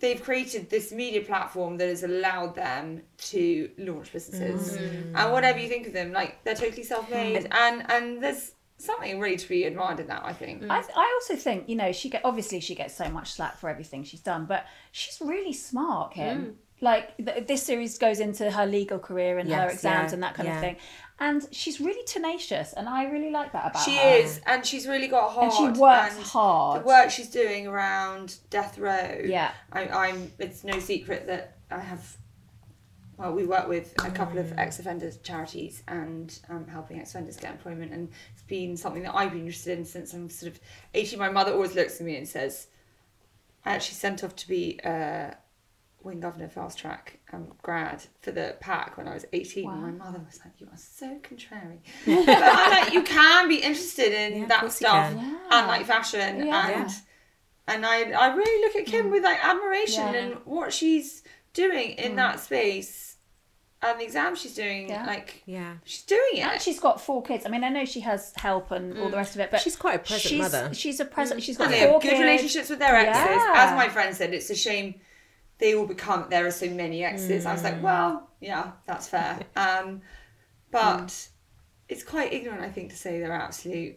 [0.00, 4.76] they've created this media platform that has allowed them to launch businesses.
[4.76, 5.12] Mm.
[5.14, 9.36] And whatever you think of them, like they're totally self-made, and and there's something really
[9.36, 10.24] to be admired in that.
[10.24, 10.62] I think.
[10.62, 10.70] Mm.
[10.70, 13.68] I, I also think you know she get obviously she gets so much slack for
[13.68, 16.44] everything she's done, but she's really smart, Kim.
[16.44, 16.54] Mm.
[16.82, 20.34] Like th- this series goes into her legal career and her exams yeah, and that
[20.34, 20.54] kind yeah.
[20.54, 20.76] of thing,
[21.20, 24.02] and she's really tenacious, and I really like that about She her.
[24.02, 25.52] She is, and she's really got heart.
[25.52, 26.80] And she works and hard.
[26.80, 29.20] The work she's doing around death row.
[29.22, 29.52] Yeah.
[29.70, 30.32] I, I'm.
[30.38, 32.16] It's no secret that I have.
[33.18, 37.92] Well, we work with a couple of ex-offenders charities and um, helping ex-offenders get employment,
[37.92, 40.60] and it's been something that I've been interested in since I'm sort of
[40.94, 41.18] 18.
[41.18, 42.68] My mother always looks at me and says,
[43.66, 45.36] "I actually sent off to be a
[46.02, 50.04] wing governor fast track um, grad for the pack when I was 18." And my
[50.04, 54.44] mother was like, "You are so contrary," but I'm like, "You can be interested in
[54.44, 55.38] of that stuff can.
[55.50, 56.82] and like fashion Yeah.
[56.82, 56.90] and."
[57.68, 59.10] And I, I really look at Kim mm.
[59.12, 60.20] with like admiration Yeah.
[60.20, 62.16] and what she's doing in mm.
[62.16, 63.10] that space
[63.82, 64.88] and the exam she's doing.
[64.88, 65.06] Yeah.
[65.06, 65.74] Like, Yeah.
[65.84, 66.40] she's doing it.
[66.40, 67.46] And she's got four kids.
[67.46, 69.10] I mean, I know she has help and all mm.
[69.10, 70.74] the rest of it, but She's quite a present she's, mother.
[70.74, 71.42] She's a present.
[71.42, 72.20] She's got and they four have good kids.
[72.20, 73.36] relationships with their exes.
[73.36, 73.52] Yeah.
[73.56, 74.96] As my friend said, it's a shame
[75.60, 77.46] they all become there are so many exes.
[77.46, 79.38] I was like, well, yeah, that's fair.
[79.56, 80.00] Um,
[80.70, 81.28] but
[81.88, 83.96] it's quite ignorant, I think, to say they're absolute.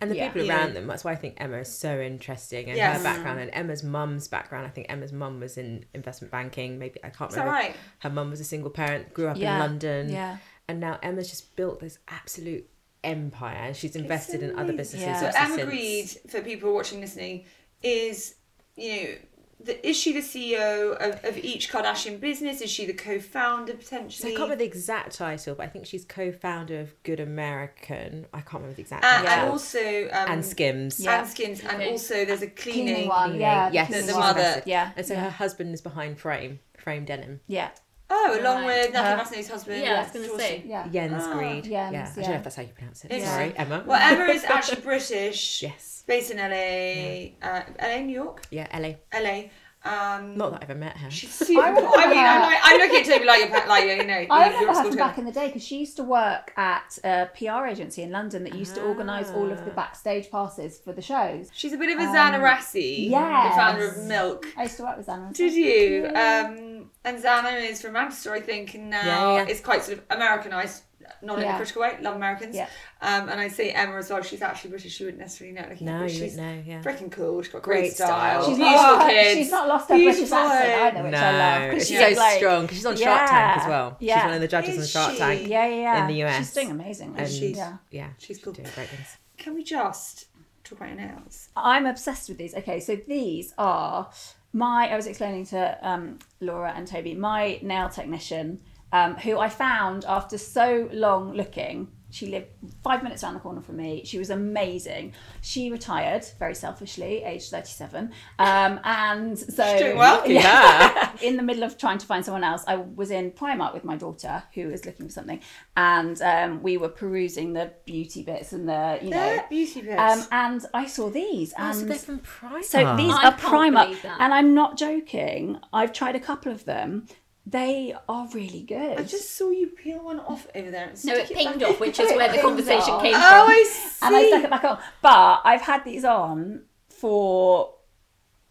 [0.00, 0.28] And the Yeah.
[0.28, 0.56] people Yeah.
[0.58, 2.98] around them, that's why I think Emma is so interesting and Yes.
[2.98, 4.66] her background and Emma's mum's background.
[4.66, 6.78] I think Emma's mum was in investment banking.
[6.78, 7.52] Maybe I can't Is remember.
[7.58, 7.76] right?
[8.00, 9.54] Her mum was a single parent, grew up Yeah.
[9.54, 10.08] in London.
[10.10, 10.38] Yeah.
[10.68, 12.68] And now Emma's just built this absolute
[13.02, 15.06] empire and she's invested in other businesses.
[15.06, 15.20] Yeah.
[15.20, 17.44] So obviously Emma since- Grede, for people watching, listening,
[17.82, 18.36] is
[18.76, 19.14] you know.
[19.60, 22.60] The, is she the CEO of, of each Kardashian business?
[22.60, 26.04] Is she the co-founder So I can't remember the exact title, but I think she's
[26.04, 28.26] co-founder of Good American.
[28.32, 29.42] I can't remember the exact and, title.
[29.42, 31.00] and also um, and Skims.
[31.00, 31.20] Yeah.
[31.20, 33.70] and Skims, and also there's a cleaning, Cleaning one, yeah.
[33.72, 34.62] Yes, cleaning the mother.
[34.66, 34.92] Yeah.
[34.96, 35.24] And so yeah.
[35.24, 37.40] her husband is behind Frame, Frame Denim.
[37.46, 37.70] Yeah.
[38.10, 38.66] Oh, along Right.
[38.84, 39.82] with Natalie Her- Massenet's husband.
[39.82, 40.62] Yeah, I was going to say.
[40.66, 40.86] Yeah.
[40.88, 41.64] Jens Ah, Grede.
[41.64, 41.88] Jens, yeah.
[41.88, 43.12] I don't know if that's how you pronounce it.
[43.12, 43.82] It's- Sorry, Emma.
[43.86, 45.62] Well, Emma is actually British.
[45.62, 46.04] Yes.
[46.06, 48.96] Based in LA, uh, LA, New York, Yeah, LA.
[49.18, 49.44] LA.
[49.86, 51.10] Um, Not that I've ever met her.
[51.10, 51.60] she's super.
[51.60, 52.46] I, remember mean, I'm, her.
[52.46, 54.26] like, I'm looking at Toby like you're like you know.
[54.30, 54.96] I remember her from together.
[54.96, 58.44] back in the day because she used to work at a PR agency in London
[58.44, 59.74] that used to organise all of the Ah.
[59.74, 61.50] backstage passes for the shows.
[61.52, 63.50] She's a bit of a Zanna Rassi, yes.
[63.54, 64.46] the founder of Milk.
[64.56, 65.30] I used to work with Anna.
[65.34, 66.06] Did you?
[66.14, 66.73] Um,
[67.04, 69.46] and Zanna is from Manchester, I think, and now Yeah, yeah.
[69.48, 70.82] it's quite sort of Americanized,
[71.22, 71.96] not in a critical way.
[72.00, 72.56] Love Americans.
[72.56, 72.68] Yeah.
[73.02, 74.22] Um, and I say Emma as well.
[74.22, 74.98] She's actually British.
[75.00, 75.66] You wouldn't necessarily know.
[75.68, 76.82] Looking at No, her, you she's wouldn't know, yeah.
[76.82, 77.42] freaking cool.
[77.42, 78.08] She's got great, Great style.
[78.08, 78.46] style.
[78.48, 79.34] She's beautiful not, kids.
[79.38, 80.80] she's not lost her British accent home.
[80.96, 81.70] either, which I love.
[81.72, 83.96] 'cause she's she's so like- strong because she's on Shark Tank as well.
[84.00, 84.14] Yeah.
[84.16, 85.18] She's one of the judges Is on Shark she?
[85.18, 86.00] Tank Yeah, yeah, yeah.
[86.00, 86.36] in the US.
[86.38, 87.18] She's doing amazingly.
[87.20, 87.76] And She's- yeah.
[87.90, 88.52] yeah, She's cool.
[88.54, 89.16] doing great things.
[89.36, 90.26] Can we just
[90.62, 91.48] talk about your nails?
[91.54, 92.54] I'm obsessed with these.
[92.54, 94.08] Okay, so these are
[94.54, 94.88] my.
[94.88, 98.60] I was explaining to um, Laura and Toby, my nail technician,
[98.92, 101.88] um, who I found after so long looking.
[102.14, 102.46] She lived
[102.84, 104.02] five minutes around the corner from me.
[104.04, 105.14] She was amazing.
[105.40, 108.12] She retired very selfishly, aged 37.
[108.38, 109.78] Um, and so.
[109.78, 110.22] doing well.
[110.30, 111.10] Yeah.
[111.22, 113.96] in the middle of trying to find someone else, I was in Primark with my
[113.96, 115.40] daughter who was looking for something,
[115.76, 120.00] and um, we were perusing the beauty bits and the you know They're beauty bits.
[120.00, 122.64] um, and I saw these, Oh, and so they're from Primark.
[122.64, 125.58] so these I are Primark, and I'm not joking.
[125.72, 127.06] I've tried a couple of them.
[127.46, 128.98] They are really good.
[128.98, 130.88] I just saw you peel one off over there.
[130.88, 133.02] And No, it pinged off, which is where the conversation off.
[133.02, 133.50] came Oh, from.
[133.50, 134.06] I see.
[134.06, 134.78] and I stuck it back on.
[135.02, 137.74] But I've had these on for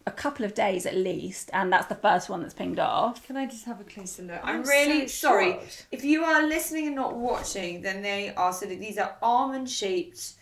[0.06, 3.26] a couple of days at least, and that's the first one that's pinged off.
[3.26, 4.40] Can I just have a closer look?
[4.44, 5.54] I'm, I'm really so sorry.
[5.54, 5.88] shocked.
[5.92, 9.70] If you are listening and not watching, then they are sort of these are almond
[9.70, 10.34] shaped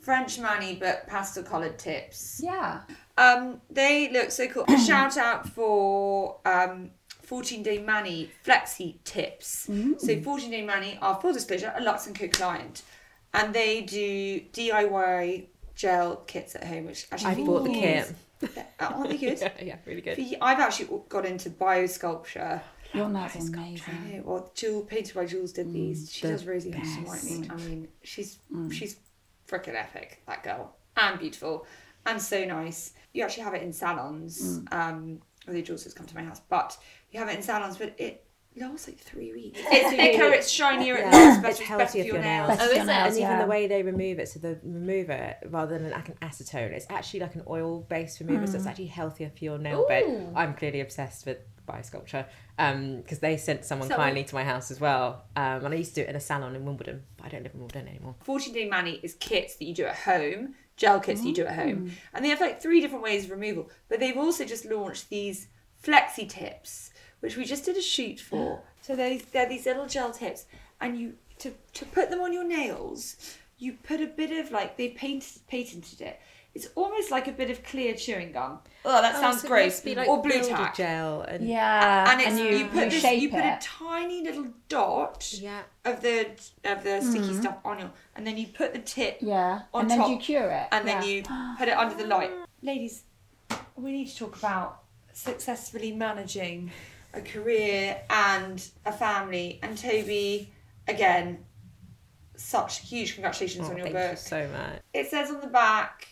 [0.00, 2.40] French mani but pastel coloured tips.
[2.42, 2.80] Yeah.
[3.18, 4.64] Um, they look so cool.
[4.68, 6.92] A shout out for um
[7.28, 9.66] 14 day mani flexi tips.
[9.66, 10.00] Mm.
[10.00, 12.82] So 14 day mani are full disclosure a Lux and Co client,
[13.34, 18.14] and they do DIY gel kits at home, which actually I bought the kit.
[18.80, 19.40] Aren't they good?
[19.40, 20.18] yeah, yeah, really good.
[20.40, 22.62] I've actually got into biosculpture.
[22.94, 23.94] Your nails are amazing.
[24.10, 26.10] Yeah, well, Jewel painted by Jules did mm, these.
[26.10, 27.50] She the does Rosie Huntington Whiteley.
[27.50, 28.72] I mean, she's mm.
[28.72, 28.96] she's
[29.46, 30.22] freaking epic.
[30.26, 31.66] That girl and beautiful
[32.06, 32.94] and so nice.
[33.12, 34.60] You actually have it in salons.
[34.72, 36.76] Um, although Jules has come to my house, but
[37.10, 38.24] you have it in salons, but it
[38.56, 39.58] lasts like three weeks.
[39.62, 42.48] It's thicker, it's shinier, it lasts better, It's it's healthier better for your your nails.
[42.48, 42.60] nails.
[42.60, 42.86] Oh, is it?
[42.86, 43.42] nails, and even yeah.
[43.42, 47.20] the way they remove it, so the remover rather than like an acetone, it's actually
[47.20, 48.70] like an oil-based remover, so it's Mm.
[48.70, 50.32] actually healthier for your nail bed.
[50.34, 51.38] I'm clearly obsessed with
[51.68, 52.24] Biosculpture
[52.56, 55.94] because they sent someone So- kindly to my house as well, um, and I used
[55.94, 58.16] to do it in a salon in Wimbledon, but I don't live in Wimbledon anymore.
[58.24, 61.44] 14 Day Mani is kits that you do at home, gel kits that you do
[61.46, 61.92] at home.
[62.14, 63.70] And they have like three different ways of removal.
[63.88, 65.48] But they've also just launched these
[65.84, 66.90] flexi tips,
[67.20, 68.62] which we just did a shoot for.
[68.80, 70.46] So they're, they're these little gel tips.
[70.80, 74.76] And you to, to put them on your nails, you put a bit of like,
[74.76, 76.20] they've painted, patented it.
[76.54, 78.58] It's almost like a bit of clear chewing gum.
[78.84, 79.84] Oh, that oh, sounds so gross.
[79.84, 80.74] like or blue tack.
[80.74, 85.32] gel and Yeah, And, it's, you, put this, shape you put a tiny little dot
[85.32, 85.62] Yeah.
[85.84, 86.30] of the
[86.64, 87.40] of the sticky mm-hmm.
[87.42, 90.50] stuff on you, and then you put the tip yeah, on and then you cure
[90.50, 91.08] it, and then yeah.
[91.08, 91.22] you
[91.58, 92.30] put it under the light.
[92.62, 93.02] Ladies,
[93.76, 96.72] we need to talk about successfully managing
[97.14, 99.58] a career and a family.
[99.62, 100.52] And Toby,
[100.86, 101.44] again,
[102.36, 104.10] such huge congratulations Oh, on your thank book.
[104.12, 104.80] you so much.
[104.94, 106.06] It says on the back,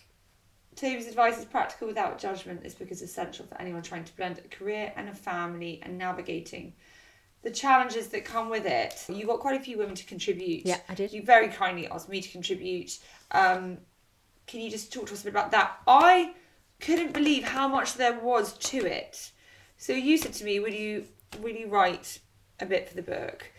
[0.75, 4.17] Toby's advice is practical without judgment This book is because essential for anyone trying to
[4.17, 6.75] blend a career and a family and navigating
[7.43, 9.05] the challenges that come with it.
[9.09, 10.67] You got quite a few women to contribute.
[10.67, 11.13] Yeah, I did.
[11.13, 12.99] You very kindly asked me to contribute.
[13.31, 13.79] Um,
[14.47, 15.79] can you just talk to us a bit about that?
[15.87, 16.35] I
[16.81, 19.31] couldn't believe how much there was to it.
[19.79, 21.07] So you said to me, "Will you
[21.41, 22.21] will you write
[22.61, 23.53] a bit for the book?"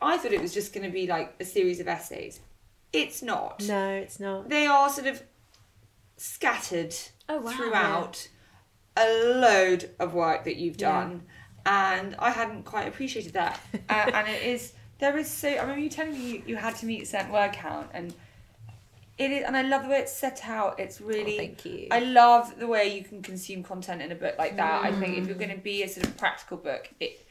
[0.00, 2.40] I thought it was just going to be like a series of essays.
[2.92, 4.48] It's not No, it's not.
[4.48, 5.22] they are sort of
[6.16, 6.94] scattered
[7.28, 7.50] Oh, wow.
[7.50, 8.28] throughout
[8.96, 9.08] a
[9.40, 11.22] load of work that you've done
[11.64, 13.58] and i hadn't quite appreciated that
[13.88, 16.74] uh, and it is there is so i remember you telling me you, you had
[16.76, 18.12] to meet a certain word count and
[19.18, 20.80] it is and i love the way it's set out.
[20.80, 21.88] It's oh, really Oh, thank you.
[21.90, 24.84] i love the way you can consume content in a book like that.
[24.84, 25.40] I think if you're mm.
[25.40, 27.26] going to be a sort of practical book it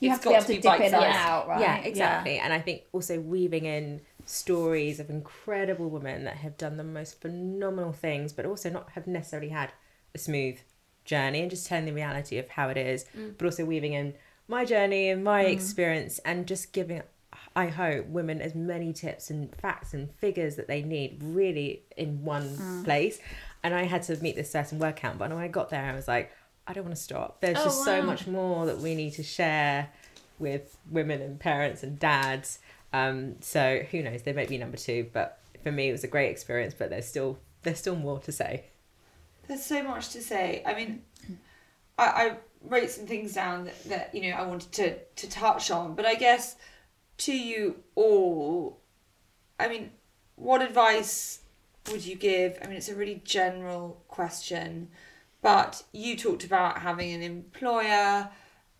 [0.00, 1.60] you it's have to be got able to dip in and out, right?
[1.60, 2.38] Yeah, exactly.
[2.38, 7.20] And I think also weaving in stories of incredible women that have done the most
[7.20, 9.72] phenomenal things, but also not have necessarily had
[10.14, 10.58] a smooth
[11.04, 13.36] journey and just telling the reality of how it is, mm.
[13.36, 14.14] but also weaving in
[14.48, 15.52] my journey and my mm.
[15.52, 17.02] experience and just giving
[17.56, 22.24] I hope women as many tips and facts and figures that they need really in
[22.24, 23.20] one place.
[23.62, 25.94] And I had to meet this certain word count, but when I got there, I
[25.94, 26.32] was like,
[26.66, 27.40] I don't want to stop.
[27.40, 29.90] There's Oh, just so much more that we need to share
[30.38, 32.58] with women and parents and dads.
[32.92, 34.22] Um, so who knows?
[34.22, 36.74] They may be number two, but for me, it was a great experience.
[36.76, 38.64] But there's still there's still more to say.
[39.46, 40.62] There's so much to say.
[40.66, 41.02] I mean,
[41.98, 45.70] I, I wrote some things down that, that you know I wanted to to touch
[45.70, 46.56] on, but I guess
[47.18, 48.80] to you all,
[49.58, 49.90] I mean,
[50.36, 51.40] what advice
[51.90, 52.58] would you give?
[52.62, 54.88] I mean, it's a really general question,
[55.42, 58.30] but you talked about having an employer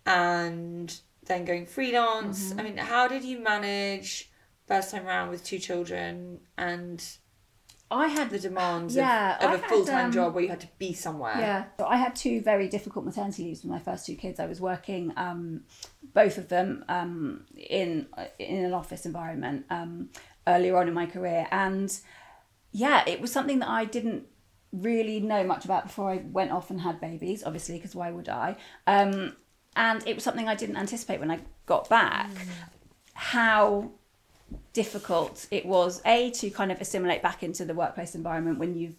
[0.06, 2.50] and then going freelance.
[2.50, 2.60] Mm-hmm.
[2.60, 4.30] I mean, how did you manage
[4.66, 7.04] first time around with two children and
[7.90, 10.60] I had the demands Yeah, of, of a full time um, job where you had
[10.60, 11.36] to be somewhere?
[11.38, 14.40] Yeah, so I had two very difficult maternity leaves with my first two kids.
[14.40, 15.62] I was working, um,
[16.12, 18.06] both of them, um, in
[18.38, 20.08] in an office environment um,
[20.46, 21.96] earlier on in my career, and
[22.72, 24.24] yeah, it was something that I didn't
[24.72, 27.44] really know much about before I went off and had babies.
[27.44, 28.56] Obviously, because why would I?
[28.86, 29.36] Um,
[29.76, 32.30] and it was something I didn't anticipate when I got back.
[33.14, 33.92] How
[34.72, 38.96] difficult it was a to kind of assimilate back into the workplace environment when you've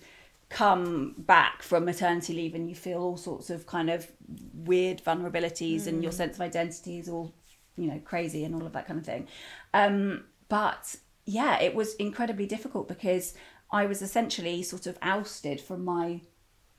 [0.49, 4.11] come back from maternity leave and you feel all sorts of kind of
[4.53, 7.33] weird vulnerabilities and your sense of identity is all
[7.77, 9.27] you know crazy and all of that kind of thing.
[9.73, 10.95] Um but
[11.25, 13.33] yeah it was incredibly difficult because
[13.71, 16.21] i was essentially sort of ousted from my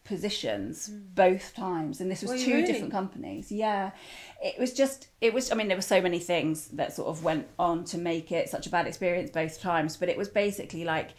[0.07, 2.67] positions both times and this was Were two really?
[2.67, 3.91] different companies yeah
[4.43, 7.25] it was just it was i mean there were so many things that sort of
[7.25, 10.85] went on to make it such a bad experience both times but it was basically
[10.85, 11.11] like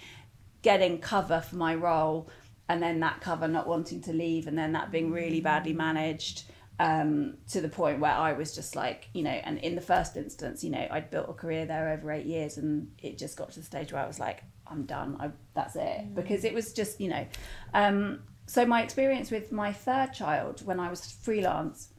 [0.61, 2.29] getting cover for my role
[2.69, 6.43] and then that cover not wanting to leave and then that being really badly managed
[6.79, 10.15] um, to the point where I was just like, you know, and in the first
[10.15, 13.51] instance, you know, I'd built a career there over eight years and it just got
[13.51, 15.17] to the stage where I was like, I'm done.
[15.19, 16.13] I, that's it.
[16.13, 17.25] Because it was just, you know,
[17.73, 21.89] um, so my experience with my third child when I was freelance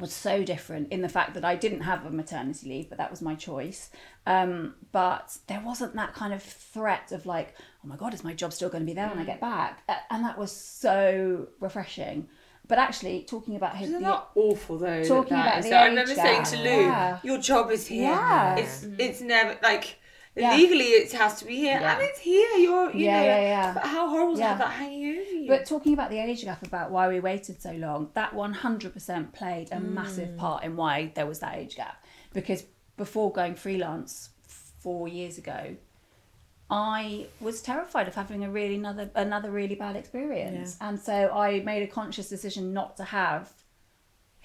[0.00, 3.12] was so different in the fact that I didn't have a maternity leave, but that
[3.12, 3.90] was my choice.
[4.26, 7.54] Um, but there wasn't that kind of threat of like,
[7.84, 9.84] oh my God, is my job still going to be there when I get back?
[10.10, 12.26] And that was so refreshing.
[12.66, 15.04] But actually, talking about his, Isn't the- that awful though?
[15.04, 15.64] Talking that about is?
[15.66, 16.26] the So I remember gap.
[16.26, 17.18] saying to Lou, Yeah.
[17.22, 18.10] "Your job is here.
[18.10, 18.56] Yeah.
[18.56, 19.98] It's it's never like
[20.36, 20.56] Yeah.
[20.56, 21.94] Legally, it has to be here, Yeah.
[21.94, 22.48] and it's here.
[22.56, 23.72] You're, you Yeah, know, yeah, yeah.
[23.74, 25.48] But how horrible to have that hanging over you.
[25.48, 29.68] But talking about the age gap, about why we waited so long, that 100% played
[29.70, 29.92] a Mm.
[29.92, 32.02] massive part in why there was that age gap.
[32.32, 32.64] Because
[32.96, 34.30] before going freelance
[34.80, 35.76] four years ago,
[36.70, 41.60] I was terrified of having a really another another really bad experience, and so I
[41.60, 43.52] made a conscious decision not to have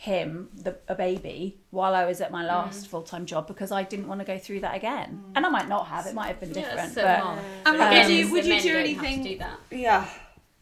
[0.04, 3.84] him, the, a baby, while I was at my last full time job because I
[3.84, 5.22] didn't want to go through that again.
[5.36, 6.94] And I might not have; it might have been Yeah, different.
[6.94, 7.40] so but hard.
[7.40, 9.60] And For would men, you- would you do don't have to anything- do that.
[9.72, 10.08] Yeah,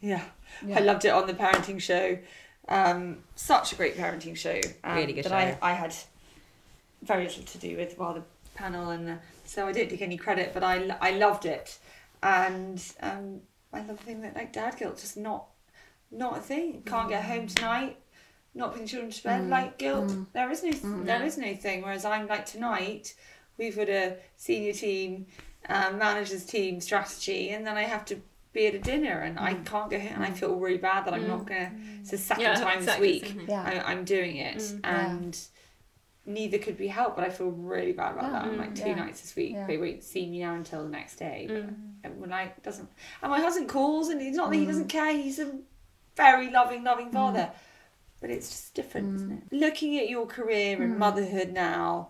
[0.01, 0.23] yeah.
[0.75, 2.17] I loved it on the parenting show.
[2.67, 4.59] Um, such a great parenting show.
[4.83, 5.57] Um, Really good that show.
[5.61, 5.93] I, I had
[7.03, 8.23] very little to do with while the
[8.55, 9.15] panel, and uh,
[9.45, 11.77] so I don't take any credit, but I, I loved it,
[12.23, 15.45] and um, I love the thing that like dad guilt just not
[16.09, 16.81] not a thing.
[16.87, 17.97] Can't get home tonight.
[18.57, 19.49] Not putting children to bed, mm.
[19.49, 20.07] like guilt.
[20.07, 20.25] Mm.
[20.33, 21.83] There is no, there is no thing.
[21.83, 23.13] Whereas I'm like tonight,
[23.57, 25.27] we've got a senior team,
[25.69, 28.19] um, managers team strategy, and then I have to
[28.53, 29.63] be at a dinner, and I mm.
[29.63, 31.71] can't go home, and I feel really bad that I'm not gonna.
[31.99, 33.63] It's the second Yeah, time exactly, this week same here.
[33.63, 35.39] I, I'm doing it, and
[36.25, 37.15] neither could be helped.
[37.15, 38.45] But I feel really bad about that.
[38.45, 38.95] I'm like two Yeah.
[38.95, 39.53] nights this week.
[39.53, 39.67] Yeah.
[39.67, 41.45] They won't see me now until the next day.
[41.47, 41.69] But
[42.03, 42.89] and when I doesn't,
[43.21, 45.13] and my husband calls, and he's not that he doesn't care.
[45.13, 45.59] He's a
[46.15, 47.51] very loving, loving father.
[48.19, 49.49] But it's just different, isn't it?
[49.49, 49.59] Mm.
[49.59, 50.97] Looking at your career and mm.
[50.97, 52.09] motherhood now,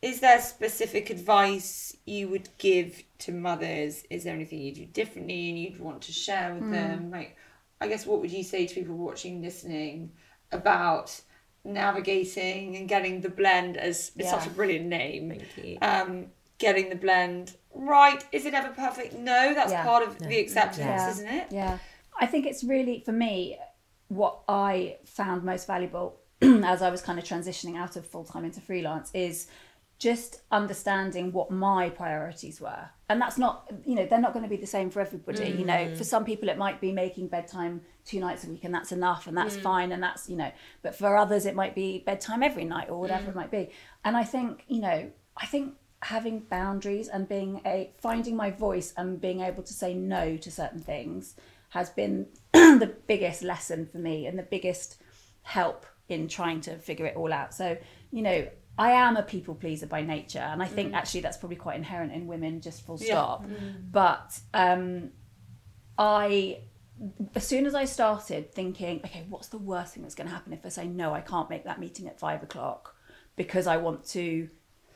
[0.00, 4.02] is there specific advice you would give to mothers?
[4.10, 6.72] Is there anything you do differently and you'd want to share with mm.
[6.72, 7.10] them?
[7.12, 7.36] Like,
[7.80, 10.10] I guess, what would you say to people watching, listening
[10.50, 11.20] about
[11.64, 15.30] navigating and getting the blend as it's such a brilliant name?
[15.30, 15.78] Thank you.
[15.82, 16.26] Um,
[16.58, 18.24] getting the blend right.
[18.32, 19.14] Is it ever perfect?
[19.14, 19.84] No, that's Yeah.
[19.84, 21.10] part of the acceptance, Yeah.
[21.10, 21.46] isn't it?
[21.50, 21.78] Yeah.
[22.20, 23.58] I think it's really, for me,
[24.12, 28.44] what I found most valuable as I was kind of transitioning out of full time
[28.44, 29.46] into freelance is
[29.98, 32.90] just understanding what my priorities were.
[33.08, 35.48] And that's not, you know, they're not going to be the same for everybody.
[35.48, 35.96] You know, mm.
[35.96, 39.28] for some people, it might be making bedtime two nights a week and that's enough
[39.28, 39.62] and that's mm.
[39.62, 40.50] fine and that's, you know,
[40.82, 43.36] but for others, it might be bedtime every night or whatever it mm.
[43.36, 43.70] might be.
[44.04, 48.92] And I think, you know, I think having boundaries and being a finding my voice
[48.96, 51.36] and being able to say no to certain things
[51.70, 52.26] has been
[52.78, 55.00] the biggest lesson for me and the biggest
[55.42, 57.54] help in trying to figure it all out.
[57.54, 57.76] So,
[58.10, 58.48] you know,
[58.78, 62.12] I am a people pleaser by nature, and I think actually that's probably quite inherent
[62.12, 63.44] in women, just full stop.
[63.90, 65.10] But um,
[65.98, 66.60] I,
[67.34, 70.52] as soon as I started thinking, okay, what's the worst thing that's going to happen
[70.52, 72.96] if I say no, I can't make that meeting at five o'clock
[73.36, 74.48] because I want to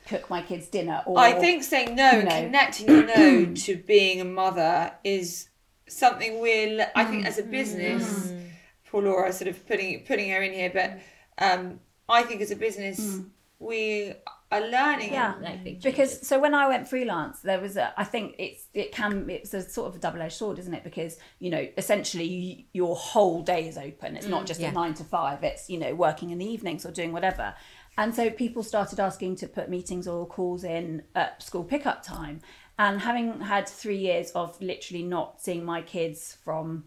[0.06, 2.30] cook my kids dinner, or I think saying no you know.
[2.30, 5.48] connecting no to being a mother is
[5.88, 6.90] something we're.
[6.94, 7.28] I think mm.
[7.28, 8.48] as a business, mm.
[8.86, 10.98] poor Laura, sort of putting putting her in here, but
[11.38, 13.26] um, I think as a business mm.
[13.58, 14.12] we
[14.50, 15.12] are learning.
[15.12, 15.34] Yeah.
[15.40, 17.98] Like because so when I went freelance, there was a.
[17.98, 20.84] I think it's it can it's a sort of a double edged sword, isn't it?
[20.84, 24.16] Because you know essentially you, your whole day is open.
[24.16, 25.42] It's not just a nine to five.
[25.42, 27.54] It's you know working in the evenings or doing whatever.
[27.98, 32.42] And so people started asking to put meetings or calls in at school pickup time.
[32.78, 36.84] And having had three years of literally not seeing my kids from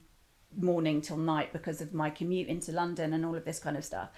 [0.55, 3.83] morning till night because of my commute into London and all of this kind of
[3.83, 4.09] stuff,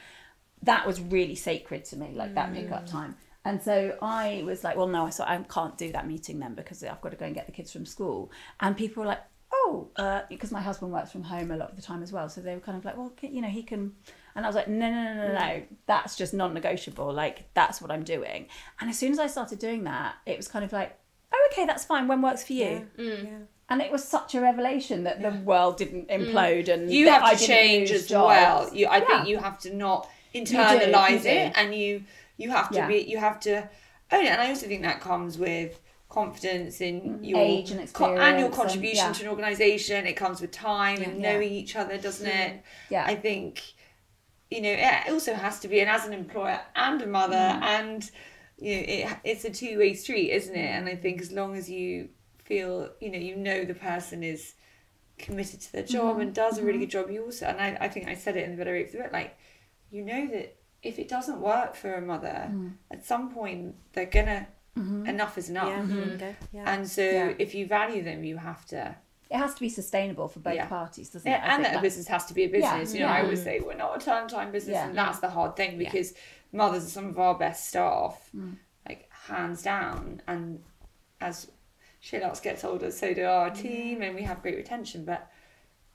[0.63, 3.15] that was really sacred to me, like that pickup time.
[3.43, 6.53] And so I was like, well, no, I so I can't do that meeting then
[6.53, 8.32] because I've got to go and get the kids from school.
[8.59, 11.76] And people were like, oh, uh, because my husband works from home a lot of
[11.76, 12.30] the time as well.
[12.30, 13.93] So they were kind of like, well, can, you know, he can.
[14.36, 17.11] And I was like, no, no, no, no, no, that's just non negotiable.
[17.11, 18.47] Like, that's what I'm doing.
[18.80, 20.97] And as soon as I started doing that, it was kind of like,
[21.34, 22.07] oh, okay, that's fine.
[22.07, 22.88] When works for you?
[22.97, 23.45] Mm.
[23.69, 26.17] And it was such a revelation that the world didn't mm.
[26.32, 28.27] implode and You that have I to didn't change as jobs.
[28.27, 28.73] well.
[28.73, 29.05] You, I Yeah.
[29.07, 31.29] think you have to not internalize you do.
[31.29, 32.03] it, and you
[32.38, 32.88] you have to Yeah.
[32.88, 33.69] be you have to
[34.11, 34.29] own it.
[34.29, 35.79] And I also think that comes with
[36.09, 37.27] confidence in mm.
[37.29, 39.13] your Age and co- and your experience and- contribution yeah.
[39.13, 40.05] to an organization.
[40.07, 41.34] It comes with time and Yeah.
[41.34, 42.61] knowing each other, doesn't it?
[42.89, 43.05] Yeah.
[43.05, 43.61] I think
[44.49, 47.61] you know it also has to be, and as an employer and a mother, Mm.
[47.63, 48.11] and
[48.62, 50.70] you know it, it's a two way street, isn't it?
[50.78, 52.09] And I think as long as you
[52.45, 54.53] feel you know you know the person is
[55.18, 56.22] committed to their job Mm-hmm.
[56.22, 58.43] and does a really good job, you also and I, I think I said it
[58.45, 59.38] in the better rape of the book, like
[59.91, 62.74] you know that if it doesn't work for a mother, Mm.
[62.89, 65.68] at some point they're gonna enough is enough.
[65.68, 66.12] Mm-hmm.
[66.16, 66.74] Okay, yeah.
[66.74, 67.34] And so Yeah.
[67.38, 68.95] if you value them, you have to
[69.30, 70.66] It has to be sustainable for both Yeah.
[70.68, 71.36] parties, doesn't it?
[71.36, 72.93] yeah, I and that a business has to be a business.
[72.93, 73.24] You know, I yeah.
[73.24, 74.88] always say we're not a term time business, Yeah.
[74.88, 76.14] and that's the hard thing because
[76.52, 78.58] mothers are some of our best staff, Mm.
[78.88, 80.22] like hands down.
[80.28, 80.64] And
[81.20, 81.52] as
[82.04, 85.06] SheerLuxe gets older, so do our team, and we have great retention.
[85.06, 85.32] But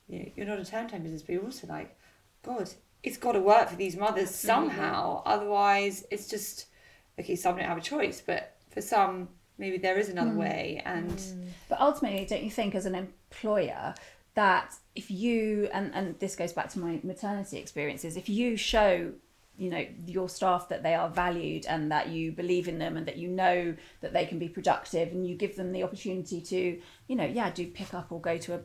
[0.08, 1.96] you know, you're not a term time business, but you're also like,
[2.42, 2.70] God,
[3.02, 4.46] it's got to work for these mothers mm-hmm.
[4.46, 5.22] somehow.
[5.24, 6.66] Otherwise, it's just
[7.18, 7.36] okay.
[7.36, 9.28] Some don't have a choice, but for some,
[9.58, 10.36] maybe there is another mm.
[10.36, 11.48] way and mm.
[11.68, 13.94] But ultimately, don't you think, as an employer,
[14.34, 19.12] that if you and and this goes back to my maternity experiences, if you show
[19.58, 23.06] you know your staff that they are valued and that you believe in them and
[23.06, 26.80] that you know that they can be productive and you give them the opportunity to
[27.08, 28.60] you know yeah do pick up or go to a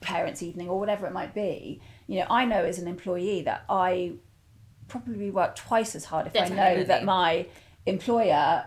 [0.00, 1.80] parents evening or whatever it might be.
[2.06, 4.12] You know i know as an employee that i
[4.88, 7.46] probably work twice as hard if i know that my
[7.86, 8.64] employer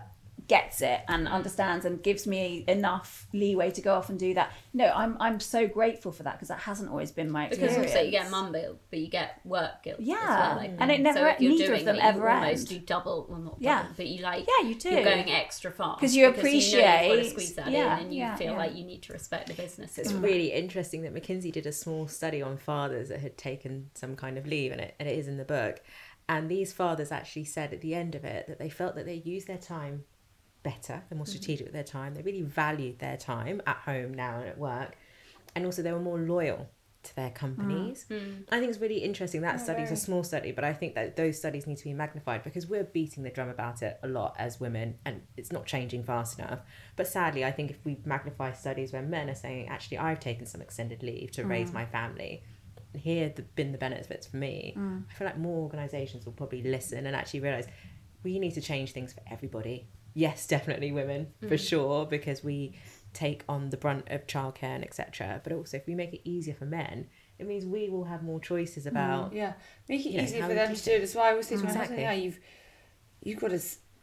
[0.47, 4.51] gets it and understands and gives me enough leeway to go off and do that.
[4.73, 7.91] No, I'm I'm so grateful for that because that hasn't always been my Because experience.
[7.93, 9.99] also you get mum guilt, but you get work guilt.
[9.99, 10.15] as Yeah.
[10.55, 11.03] well, I And it mm.
[11.03, 12.81] never- So if you're neither of doing them it, ever you almost end.
[12.81, 13.85] do double, well not double, Yeah.
[13.95, 14.89] but you like Yeah, you do.
[14.89, 18.03] You're going extra fast 'Cause you know you've got to appreciate- squeeze that yeah, in,
[18.05, 18.57] and you yeah, feel yeah.
[18.57, 19.97] like you need to respect the business.
[19.97, 20.23] It's as well.
[20.23, 24.37] really interesting that McKinsey did a small study on fathers that had taken some kind
[24.37, 25.81] of leave, and it, and it is in the book.
[26.29, 29.15] And these fathers actually said at the end of it that they felt that they
[29.25, 30.05] used their time
[30.63, 31.31] better, they're more mm-hmm.
[31.31, 34.95] strategic with their time, they really valued their time at home now and at work,
[35.55, 36.69] and also they were more loyal
[37.03, 38.05] to their companies.
[38.09, 38.43] Mm, mm.
[38.49, 39.41] I think it's really interesting.
[39.41, 41.93] That study is a small study, but I think that those studies need to be
[41.93, 45.65] magnified because we're beating the drum about it a lot as women, and it's not
[45.65, 46.59] changing fast enough.
[46.95, 50.45] But sadly, I think if we magnify studies where men are saying, actually, I've taken
[50.45, 51.73] some extended leave to raise mm.
[51.73, 52.43] my family,
[52.95, 56.61] here have the, been the benefits for me, I feel like more organisations will probably
[56.61, 57.67] listen and actually realise
[58.23, 59.87] we need to change things for everybody.
[60.13, 61.67] Yes, definitely women for mm.
[61.67, 62.77] sure because we
[63.13, 65.41] take on the brunt of childcare and etc.
[65.43, 67.07] But also, if we make it easier for men,
[67.39, 69.33] it means we will have more choices mm, about.
[69.33, 69.53] yeah.
[69.89, 71.01] Make it You know, easier for them to do it.
[71.01, 71.97] As well i always say to my Exactly.
[71.97, 72.39] husband yeah you've
[73.21, 73.59] you've got to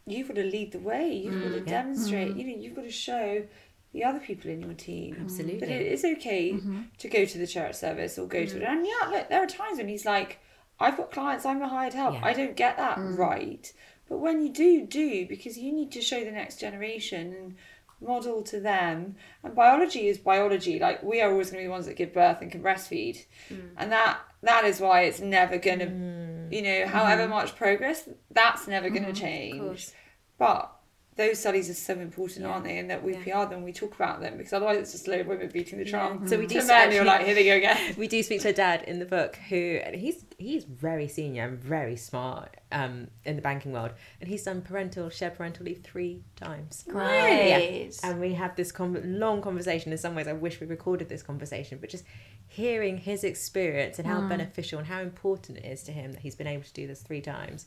[0.07, 1.13] you've got to lead the way.
[1.13, 2.37] You've got to mm, demonstrate.
[2.37, 3.45] You know you've got to show
[3.93, 5.59] the other people in your team Absolutely.
[5.59, 6.83] But it is okay mm-hmm.
[6.99, 9.47] to go to the church service or go to it and yeah look there are
[9.47, 10.39] times when he's like
[10.79, 12.15] i've got clients i'm a hired help.
[12.15, 12.21] Yeah.
[12.25, 13.73] i don't get that right
[14.11, 17.55] but when you do do because you need to show the next generation and
[18.01, 19.17] model to them.
[19.43, 20.79] And biology is biology.
[20.79, 23.25] Like we are always going to be the ones that give birth and can breastfeed.
[23.51, 23.71] Mm.
[23.77, 26.53] And that that is why it's never going to mm.
[26.53, 27.33] you know however mm-hmm.
[27.33, 29.21] much progress that's never going to mm-hmm.
[29.21, 29.91] change.
[30.39, 30.75] but
[31.17, 32.79] those studies are so important, aren't they?
[32.79, 35.21] And that we PR them, we talk about them, because otherwise it's just a load
[35.21, 36.27] of women beating the drum.
[36.27, 37.95] So we do to men who are like, here they go again.
[37.99, 41.47] we do speak to a dad in the book who and he's he's very senior
[41.47, 45.83] and very smart um, in the banking world, and he's done parental shared parental leave
[45.83, 46.85] three times.
[46.89, 47.99] Great.
[48.03, 49.93] And we have this con- long conversation.
[49.93, 52.05] In some ways, I wish we recorded this conversation, but just
[52.47, 56.35] hearing his experience and how beneficial and how important it is to him that he's
[56.35, 57.67] been able to do this three times,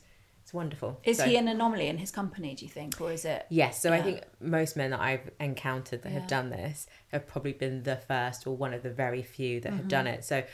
[0.54, 1.00] wonderful.
[1.04, 2.54] Is So- he an anomaly in his company?
[2.54, 3.44] Do you think, or is it?
[3.50, 7.52] Yes, so I think most men that I've encountered that have done this have probably
[7.52, 10.14] been the first or one of the very few that have done Mm-hmm.
[10.14, 10.24] it.
[10.24, 10.44] So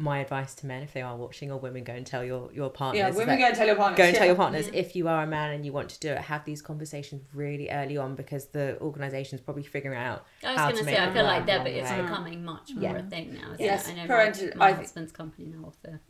[0.00, 2.70] my advice to men, if they are watching, or women, go and tell your your
[2.70, 2.98] partners.
[3.00, 3.98] Yeah, women go and tell your partners.
[3.98, 6.10] Go and tell your partners if you are a man and you want to do
[6.12, 6.18] it.
[6.18, 10.24] Have these conversations really early on because the organisation's probably figuring out.
[10.44, 12.00] I was going to to say, I feel like that but it's way.
[12.02, 12.96] becoming much more Yeah.
[12.98, 13.54] a thing now.
[13.54, 13.92] Isn't Yes, it?
[13.92, 16.00] I know parental- my, my I- husband's company now offer.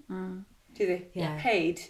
[0.75, 1.09] Do they?
[1.15, 1.41] Yeah.
[1.41, 1.81] Paid.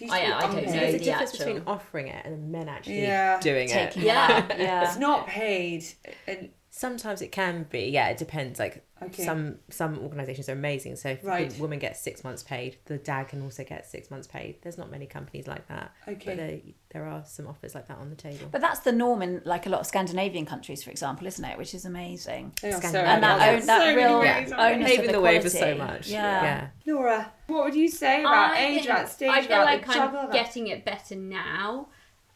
[0.00, 0.60] It used to Oh, yeah, I don't know.
[0.72, 3.40] there's a the difference actual- between offering it and the men actually Yeah.
[3.40, 4.04] doing Taking it.
[4.04, 4.46] it Yeah.
[4.58, 4.84] yeah.
[4.88, 5.84] It's not paid.
[6.26, 7.84] And Sometimes it can be.
[7.88, 8.58] Yeah, it depends.
[8.58, 9.24] Like Okay.
[9.26, 10.96] some some organisations are amazing.
[10.96, 11.50] So if Right.
[11.50, 14.56] the woman gets six months paid, the dad can also get six months paid.
[14.62, 15.92] There's not many companies like that.
[16.08, 16.22] Okay.
[16.24, 16.58] But there,
[16.90, 18.48] there are some offers like that on the table.
[18.50, 21.58] But that's the norm in like a lot of Scandinavian countries, for example, isn't it?
[21.58, 22.52] Which is amazing.
[22.62, 23.50] they are so And that, Yeah.
[23.60, 26.08] own, that So real ways, onus Paving of the way for so much.
[26.08, 26.42] Yeah.
[26.42, 26.68] yeah.
[26.94, 29.86] Laura, what would you say about I age, think- about stage, I feel about like
[29.86, 31.88] the I'm getting it better now.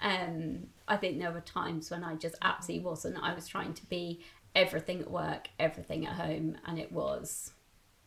[0.03, 3.17] Um, I think there were times when I just absolutely wasn't.
[3.23, 4.21] I was trying to be
[4.55, 7.53] everything at work, everything at home, and it was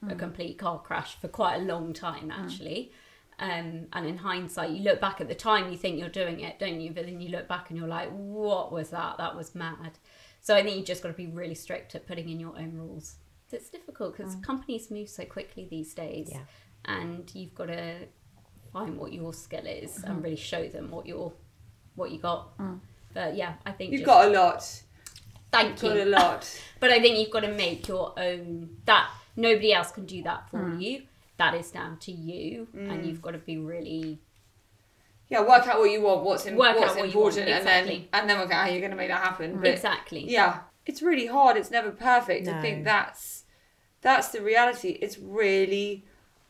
[0.02, 0.18] a hmm.
[0.18, 2.32] complete car crash for quite a long time, hmm.
[2.32, 2.92] actually.
[3.40, 6.60] Um, and in hindsight, you look back at the time, you think you're doing it,
[6.60, 6.92] don't you?
[6.92, 9.18] But then you look back and you're like, what was that?
[9.18, 9.98] That was mad.
[10.42, 12.74] So I think you just got to be really strict at putting in your own
[12.78, 13.16] rules.
[13.52, 14.42] It's difficult because hmm.
[14.42, 16.42] companies move so quickly these days, Yeah.
[16.86, 18.08] and you've got to
[18.72, 21.32] find what your skill is and really show them what you're
[21.96, 22.58] what you got.
[23.14, 24.84] But yeah, I think You've just, got a lot.
[25.54, 26.62] Thank Got a lot.
[26.80, 30.50] But I think you've got to make your own that nobody else can do that
[30.50, 30.82] for hmm.
[30.82, 31.04] you.
[31.38, 33.08] That is down to you, and hmm.
[33.08, 34.20] you've got to be really
[35.30, 37.48] Yeah, work out what you want, what's, in, Work out what's what you want, important,
[37.48, 39.60] and then and then work out how you're going to make that happen.
[39.62, 40.30] But exactly.
[40.30, 41.56] yeah, it's really hard.
[41.56, 42.50] It's never perfect.
[42.50, 43.46] I think that's
[44.02, 44.98] that's the reality.
[45.02, 46.04] It's really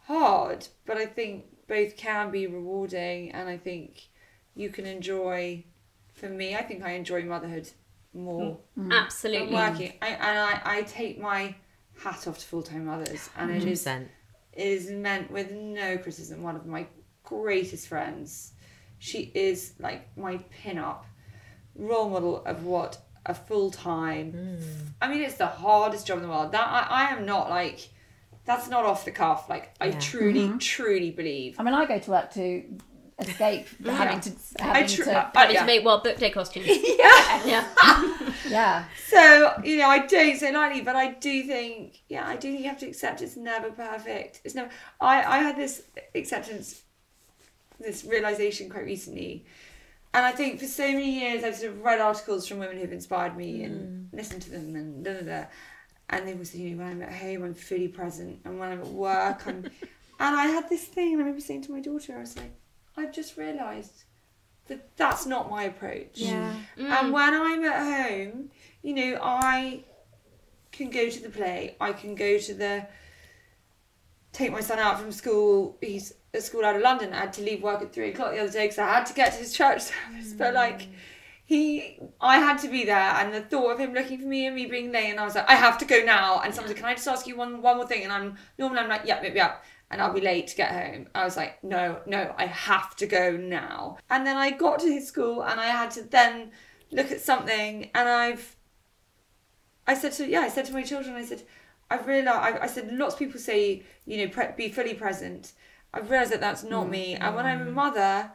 [0.08, 4.10] hard, but I think both can be rewarding, and I think
[4.56, 5.66] you can enjoy.
[6.16, 7.70] For me, I think I enjoy motherhood
[8.14, 8.58] more.
[8.78, 8.86] Mm.
[8.86, 8.86] Mm.
[8.86, 9.56] I'm Absolutely.
[9.56, 11.56] working, I, and I, I take my
[12.02, 14.08] hat off to full time mothers, and it is 100%.
[14.54, 16.44] it is meant with no criticism.
[16.44, 16.88] One of my
[17.24, 18.54] greatest friends,
[19.00, 21.06] she is like my pin up
[21.76, 24.34] role model of what a full time.
[24.34, 24.64] Mm.
[25.02, 26.52] I mean, it's the hardest job in the world.
[26.52, 27.90] That I, I am not like.
[28.46, 29.50] That's not off the cuff.
[29.50, 30.58] Like I truly, mm-hmm.
[30.58, 31.56] truly believe.
[31.60, 32.64] I mean, I go to work to
[33.20, 35.62] escape having to having tr- to I- Having yeah.
[35.62, 36.68] to make well book day costumes.
[36.68, 37.46] Yeah.
[37.46, 38.34] yeah.
[38.48, 38.86] yeah.
[39.08, 42.64] So, you know, I don't say lightly, but I do think, yeah, I do think
[42.64, 44.42] you have to accept it's never perfect.
[44.44, 44.70] It's never.
[45.00, 45.84] I, I had this
[46.16, 46.84] acceptance,
[47.80, 49.46] this realization quite recently.
[50.14, 52.92] And I think for so many years I've sort of read articles from women who've
[52.92, 54.18] inspired me and mm.
[54.18, 55.46] listened to them and da da da.
[56.10, 58.40] And they will say, you know, when I'm at home, I'm fully present.
[58.46, 59.64] And when I'm at work, I'm.
[60.20, 62.52] and I had this thing, and I remember saying to my daughter, I was like,
[62.96, 64.04] I've just realised
[64.68, 66.12] that that's not my approach.
[66.14, 66.54] Yeah.
[66.78, 66.90] Mm.
[66.90, 68.50] And when I'm at home,
[68.82, 69.84] you know, I
[70.72, 72.88] can go to the play, I can go to the
[74.32, 75.78] take my son out from school.
[75.80, 77.14] He's at school out of London.
[77.14, 79.14] I had to leave work at three o'clock the other day because I had to
[79.14, 79.82] get to his church
[80.12, 80.34] service.
[80.34, 80.56] But mm.
[80.56, 80.88] like,
[81.46, 84.56] he, I had to be there, and the thought of him looking for me and
[84.56, 86.42] me being late, and I was like, I have to go now.
[86.42, 88.04] And someone said, Can I just ask you one one more thing?
[88.04, 89.66] And I'm normally I'm like, Yep, yep, yep.
[89.94, 91.08] And I'll be late to get home.
[91.14, 93.98] I was like, no, no, I have to go now.
[94.10, 96.52] And then I got to his school and I had to then
[96.92, 98.56] look at something and I've
[99.86, 101.44] I said to yeah, I said to my children, I said,
[101.90, 102.58] I've realised.
[102.58, 105.54] I, I said lots of people say you know pre- be fully present.
[105.94, 107.16] I've realised that that's not me.
[107.16, 107.74] And when I'm a mm.
[107.74, 108.32] mother,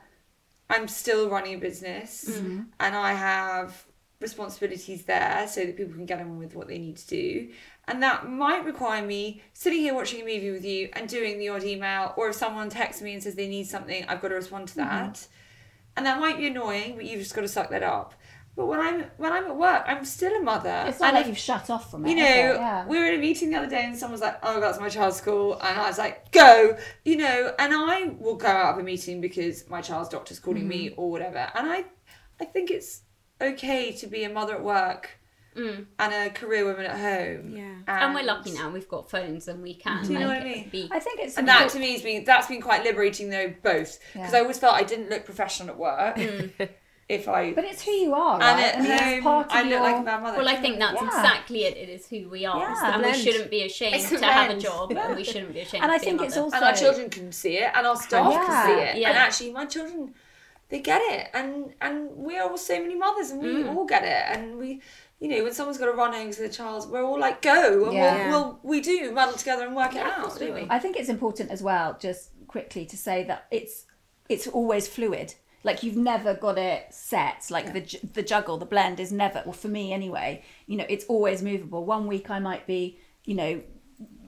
[0.70, 2.62] I'm still running a business, mm-hmm.
[2.78, 3.84] and I have
[4.20, 7.48] responsibilities there so that people can get on with what they need to do.
[7.89, 11.49] And that might require me sitting here watching a movie with you and doing the
[11.49, 14.34] odd email, or if someone texts me and says they need something, I've got to
[14.36, 15.26] respond to that.
[15.97, 18.14] And that might be annoying, but you've just got to suck that up.
[18.55, 20.84] But when I'm when I'm at work, I'm still a mother.
[20.89, 22.11] It's not and like if- you've shut off from it.
[22.11, 22.86] you know, yeah.
[22.86, 24.89] we were in a meeting the other day and someone was like, oh, that's my
[24.89, 25.55] child's school.
[25.61, 29.20] And I was like, go, you know, and I will go out of a meeting
[29.20, 31.01] because my child's doctor's calling me Mm-hmm.
[31.01, 31.39] or whatever.
[31.55, 31.84] And I,
[32.41, 33.03] I think it's
[33.41, 35.17] okay to be a mother at work
[35.59, 35.86] Mm.
[35.98, 37.56] and a career woman at home.
[37.56, 37.74] Yeah.
[37.86, 38.70] And we're lucky now.
[38.70, 40.04] We've got phones and we can.
[40.04, 40.68] Do you know what I mean?
[40.70, 43.52] Be, I think it's And that to me has been that's been quite liberating though
[43.62, 44.38] both because Yeah.
[44.38, 46.50] I always felt I didn't look professional at work mm.
[47.09, 48.64] if I But it's who you are, and right?
[48.64, 49.70] at I mean, it's home part of I your...
[49.70, 50.38] look like a bad mother.
[50.38, 51.06] well, I think that's Yeah.
[51.06, 51.76] exactly it.
[51.76, 52.94] It is who we are, Yeah.
[52.94, 55.61] and we shouldn't be ashamed It's a to have a job, and we shouldn't be
[55.61, 55.82] ashamed.
[55.84, 56.44] And to I be a think it's mother.
[56.44, 58.46] also and our children can see it and our staff Yeah.
[58.46, 59.09] can see it Yeah.
[59.09, 60.14] and actually my children
[60.70, 63.74] they get it and and we are all so many mothers and we mm.
[63.74, 64.82] all get it and we
[65.20, 67.84] you know when someone's got to run home to the child we're all like go
[67.86, 68.30] and Yeah.
[68.30, 70.66] we'll, we'll we do muddle together and work it out absolutely.
[70.70, 73.84] I think it's important as well, just quickly to say that it's
[74.28, 75.34] it's always fluid.
[75.64, 77.46] Like you've never got it set.
[77.50, 79.42] Like the the juggle, the blend is never.
[79.44, 81.84] Well, for me anyway, you know, it's always movable.
[81.84, 83.60] One week I might be, you know,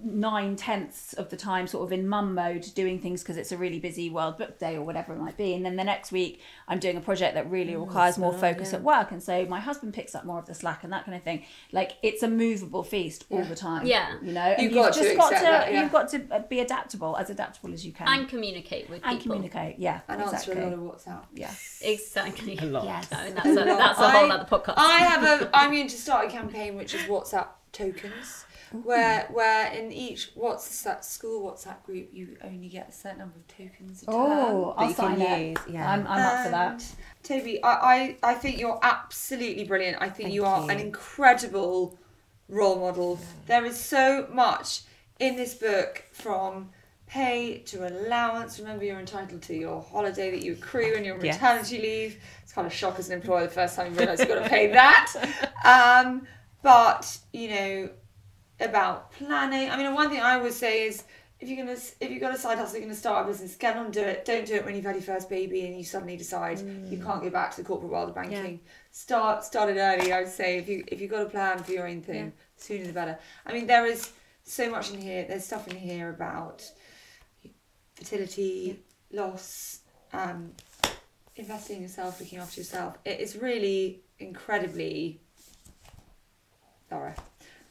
[0.02, 3.56] nine tenths of the time sort of in mum mode doing things because it's a
[3.56, 5.54] really busy world book day or whatever it might be.
[5.54, 8.82] And then the next week i'm doing a project that really requires more focus at
[8.82, 9.10] work.
[9.10, 11.44] And so my husband picks up more of the slack and that kind of thing.
[11.72, 14.16] Like it's a movable feast all the time Yeah.
[14.22, 14.50] you know?
[14.58, 15.82] You've you've, got to just got to that, yeah.
[15.82, 18.08] you've got to uh, be adaptable as adaptable as you can.
[18.08, 19.10] And communicate with people.
[19.10, 21.52] and communicate yeah and exactly answer a lot of WhatsApp yeah.
[21.82, 22.58] Exactly.
[22.58, 22.84] A lot.
[22.84, 23.10] yes.
[23.10, 24.74] No, that's a, that's a whole other podcast.
[24.76, 29.72] I have a I'm going to start a campaign which is WhatsApp tokens where where
[29.72, 34.02] in each what's WhatsApp school WhatsApp group you only get a certain number of tokens
[34.02, 34.14] a term.
[34.16, 35.90] oh i'll you can sign it use, yeah.
[35.92, 36.82] i'm, I'm up for that And,
[37.22, 39.98] Toby, I, I, I think you're absolutely brilliant.
[40.00, 40.70] I think you are you.
[40.70, 41.98] an incredible
[42.48, 43.18] role model.
[43.46, 44.82] There is so much
[45.18, 46.70] in this book from
[47.06, 48.58] pay to allowance.
[48.58, 51.34] Remember, you're entitled to your holiday that you accrue and your Yes.
[51.40, 52.16] maternity leave.
[52.42, 54.48] It's kind of shock as an employer the first time you realise you've got to
[54.48, 55.12] pay that.
[55.64, 56.26] Um,
[56.62, 57.90] but, you know,
[58.60, 59.70] about planning.
[59.70, 61.04] I mean, one thing I would say is
[61.40, 63.76] if you're gonna if you've got a side hustle, you're gonna start a business, get
[63.76, 64.24] on, do it.
[64.24, 67.22] Don't do it when you've had your first baby and you suddenly decide you can't
[67.22, 68.60] go back to the corporate world of banking.
[68.90, 70.12] Start start it early.
[70.12, 72.86] I would say if you if you've got a plan for your own thing, sooner
[72.86, 73.18] the better.
[73.46, 74.10] I mean, there is
[74.44, 75.24] so much in here.
[75.26, 76.62] There's stuff in here about
[77.94, 78.80] fertility,
[79.10, 79.80] loss,
[80.12, 80.52] um,
[81.36, 82.98] investing in yourself, looking after yourself.
[83.06, 85.20] It is really incredibly
[86.90, 87.14] thorough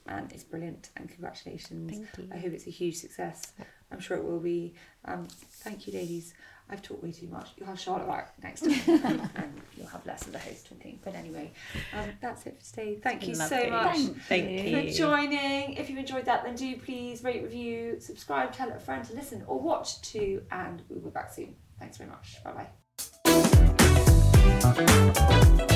[0.10, 1.92] and it's brilliant and congratulations.
[1.92, 2.30] Thank you.
[2.34, 3.54] i hope it's a huge success.
[3.92, 4.74] I'm sure it will be.
[5.06, 5.28] Um,
[5.64, 6.34] thank you ladies.
[6.72, 7.50] I've talked way too much.
[7.58, 8.74] You'll have charlotte back next time.
[8.88, 11.52] And, and you'll have less of the host talking but anyway
[11.94, 13.00] um, that's it for today.
[13.02, 15.74] Thank you so much Thank Thank for joining.
[15.74, 19.44] If you enjoyed that then do please rate review subscribe tell a friend to listen
[19.48, 21.56] or watch too and we'll be back soon.
[21.80, 22.44] Thanks very much.
[22.44, 22.68] Bye
[25.72, 25.76] bye